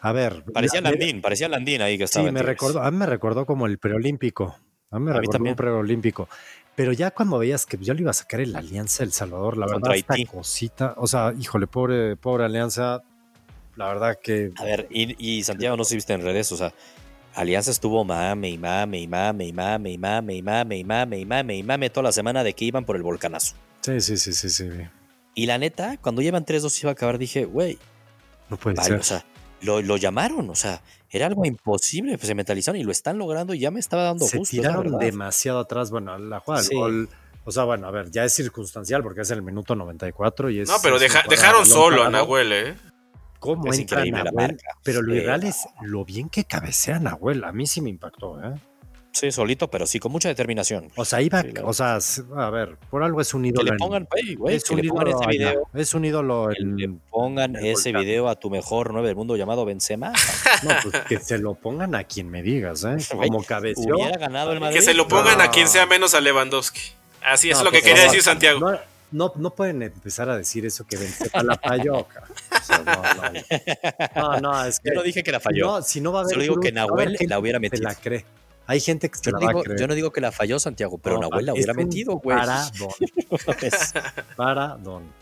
[0.00, 0.44] a ver.
[0.52, 2.26] parecía la- Landín, parecía Landín ahí que estaba.
[2.26, 4.58] Sí, me recordó, a mí me recordó como el preolímpico.
[4.90, 5.52] A mí me A mí también.
[5.52, 6.28] un preolímpico.
[6.74, 9.66] Pero ya cuando veías que ya lo iba a sacar el Alianza El Salvador, la
[9.66, 13.02] Contra verdad, esta cosita, o sea, híjole, pobre, pobre Alianza,
[13.76, 16.56] la verdad que A ver, y, y Santiago, no sé si viste en redes, o
[16.56, 16.72] sea,
[17.34, 21.18] Alianza estuvo mame y mame y mame y mame y mame y mame y mame
[21.18, 23.54] y mame y mame toda la semana de que iban por el volcanazo.
[23.82, 24.68] sí, sí, sí, sí, sí.
[25.34, 27.78] Y la neta, cuando llevan 3-2 iba a acabar, dije, güey,
[28.48, 28.98] No puede vale, ser.
[28.98, 29.24] o sea,
[29.60, 33.52] lo, lo llamaron, o sea, era algo imposible, pues se mentalizaron y lo están logrando
[33.54, 34.50] y ya me estaba dando Se gusto.
[34.52, 35.90] tiraron demasiado atrás.
[35.90, 36.74] Bueno, la jugada Sí.
[36.74, 37.08] gol.
[37.44, 40.68] O sea, bueno, a ver, ya es circunstancial porque es el minuto 94 y es.
[40.68, 42.10] No, pero deja- dejaron de solo a.
[42.10, 42.74] Nahuel, ¿eh?
[43.38, 44.48] ¿Cómo Es entra increíble la Nahuel?
[44.52, 44.68] marca.
[44.82, 45.48] Pero lo Sí, irreal no.
[45.48, 47.42] es lo bien que cabecea Nahuel.
[47.44, 48.54] A mí sí me impactó, ¿eh?
[49.12, 50.88] Sí, solito, pero sí, con mucha determinación.
[50.96, 51.98] O sea, iba, Sí, o sea,
[52.36, 53.64] a ver, por algo es un Que ídolo.
[53.64, 55.68] le en- pongan, güey, güey, es que un le pongan ídolo ese video.
[55.74, 58.02] Es un ídolo Que le en, pongan el ese volcán.
[58.04, 60.12] video a tu mejor 9 del mundo llamado Benzema.
[60.62, 62.96] No, pues que se lo pongan a quien me digas, ¿eh?
[63.10, 63.38] Como.
[63.38, 64.76] Hubiera ganado el Madrid.
[64.76, 66.80] Que se lo pongan a quien sea menos a Lewandowski.
[67.22, 68.60] Así es No, lo que pues, quería no, decir Santiago.
[68.60, 68.78] No,
[69.12, 72.06] no, no pueden empezar a decir eso que Benzema la falló.
[72.60, 73.02] O sea, no,
[74.22, 74.34] no.
[74.34, 74.90] No, no, es que.
[74.90, 75.66] Yo no dije que la falló.
[75.66, 76.34] No, si no va a haber.
[76.34, 77.88] Solo digo que Nahuel la hubiera que se metido.
[77.88, 78.24] la cree.
[78.70, 81.16] Hay gente que Yo la no, digo, yo no digo que la falló Santiago, pero
[81.16, 82.38] No, Nahuel la hubiera un metido, güey.
[82.38, 82.90] Paradón.
[83.62, 83.92] Es-
[84.36, 85.12] Paradón.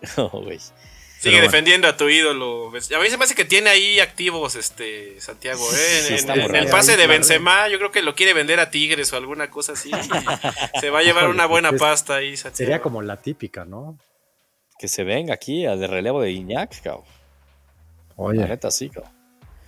[0.16, 0.58] no, güey.
[0.58, 1.42] Sigue bueno.
[1.42, 2.68] defendiendo a tu ídolo.
[2.70, 5.74] A mí se me hace que tiene ahí activos este Santiago, ¿eh?
[5.76, 7.06] Sí, En- en, el pase de.
[7.06, 9.90] Benzema, yo creo que lo quiere vender a Tigres o alguna cosa así.
[10.80, 12.56] se va a llevar una buena pues, pasta ahí, Santiago.
[12.56, 13.98] Sería como la típica, ¿no?
[14.78, 17.04] Que se venga aquí al de relevo de Iñak, cabrón.
[18.16, 19.12] La Oye, neta, sí, cabrón.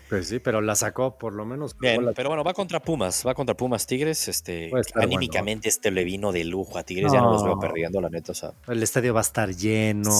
[0.09, 1.77] Pues sí, pero la sacó por lo menos.
[1.79, 4.29] Bien, la- pero bueno, va contra Pumas, va contra Pumas Tigres.
[4.29, 8.09] Este, anímicamente este le vino de lujo a Tigres, ya no los veo perdiendo, la
[8.09, 8.33] neta.
[8.33, 10.11] O sea, El estadio va a estar lleno.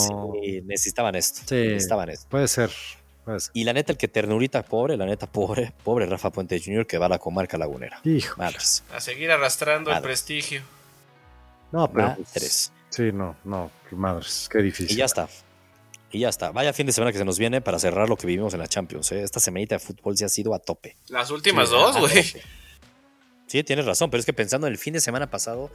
[0.43, 1.41] sí, necesitaban esto.
[1.47, 1.55] Sí.
[1.69, 2.27] Necesitaban esto.
[2.29, 2.71] Puede ser.
[3.25, 3.51] Puede ser.
[3.55, 6.87] Y la neta, el que ternurita pobre, la neta, pobre, pobre Rafa Puente Jr.
[6.87, 8.01] que va a la comarca lagunera.
[8.05, 8.37] Hijo.
[8.39, 8.85] Madres.
[8.95, 10.63] A seguir arrastrando el prestigio.
[11.73, 12.09] No, pero.
[12.09, 12.73] Madres.
[12.91, 13.71] Sí, no, no.
[13.91, 14.93] Madres, qué difícil.
[14.93, 15.29] Y ya está.
[16.17, 16.51] Y ya está.
[16.51, 18.67] Vaya fin de semana que se nos viene para cerrar lo que vivimos en la
[18.67, 19.13] Champions.
[19.13, 19.23] ¿eh?
[19.23, 20.97] Esta semanita de fútbol se ha sido a tope.
[21.09, 22.25] Las últimas Sí, dos, güey.
[23.47, 25.71] Sí, tienes razón, pero es que pensando en el fin de semana pasado,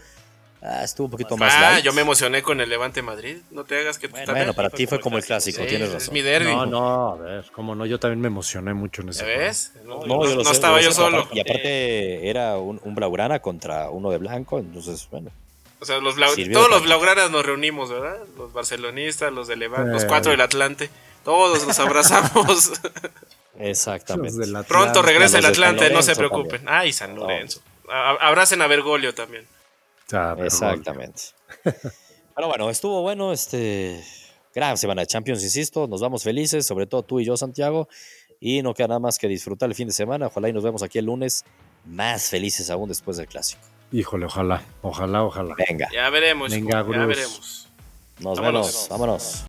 [0.63, 1.85] ah, estuvo un poquito más Ah, light.
[1.85, 3.37] yo me emocioné con el Levante Madrid.
[3.51, 4.47] No te hagas que tú Bueno, también.
[4.47, 6.13] bueno, para ti fue como el clásico, Sí, tienes Es razón.
[6.15, 6.51] mi derby.
[6.51, 9.39] No, no, a ver, cómo no, yo también me emocioné mucho en ese ¿Ya juego.
[9.41, 9.73] ves?
[9.85, 11.27] No, No, yo lo no sé, estaba lo yo sé, solo.
[11.31, 15.29] Y aparte era un, un Blaugrana contra uno de blanco, entonces, bueno.
[15.81, 18.19] O sea, los todos para- los blaugranas nos reunimos, ¿verdad?
[18.37, 20.07] Los barcelonistas, los de Levante, los Eh.
[20.07, 20.89] cuatro del Atlante.
[21.25, 22.71] Todos nos abrazamos.
[23.59, 24.47] Exactamente.
[24.47, 24.65] Los.
[24.65, 26.61] Pronto regresa el los Atlante, no se Lorenzo preocupen.
[26.67, 27.61] Ay, San Lorenzo.
[27.89, 29.45] Abracen a Bergoglio también.
[30.13, 31.21] Ah, Exactamente.
[32.35, 34.03] Pero bueno, estuvo bueno este
[34.55, 35.87] gran semana de Champions, insisto.
[35.87, 37.87] Nos vamos felices, sobre todo tú y yo, Santiago.
[38.39, 40.27] Y no queda nada más que disfrutar el fin de semana.
[40.27, 41.43] Ojalá y nos vemos aquí el lunes
[41.85, 43.61] más felices aún después del clásico.
[43.91, 45.55] Híjole, ojalá, ojalá, ojalá.
[45.67, 46.51] Venga, Ya veremos.
[46.51, 47.67] Venga, ya veremos.
[48.19, 48.67] nos Vámonos.
[48.67, 48.87] vemos.
[48.89, 49.39] Vámonos.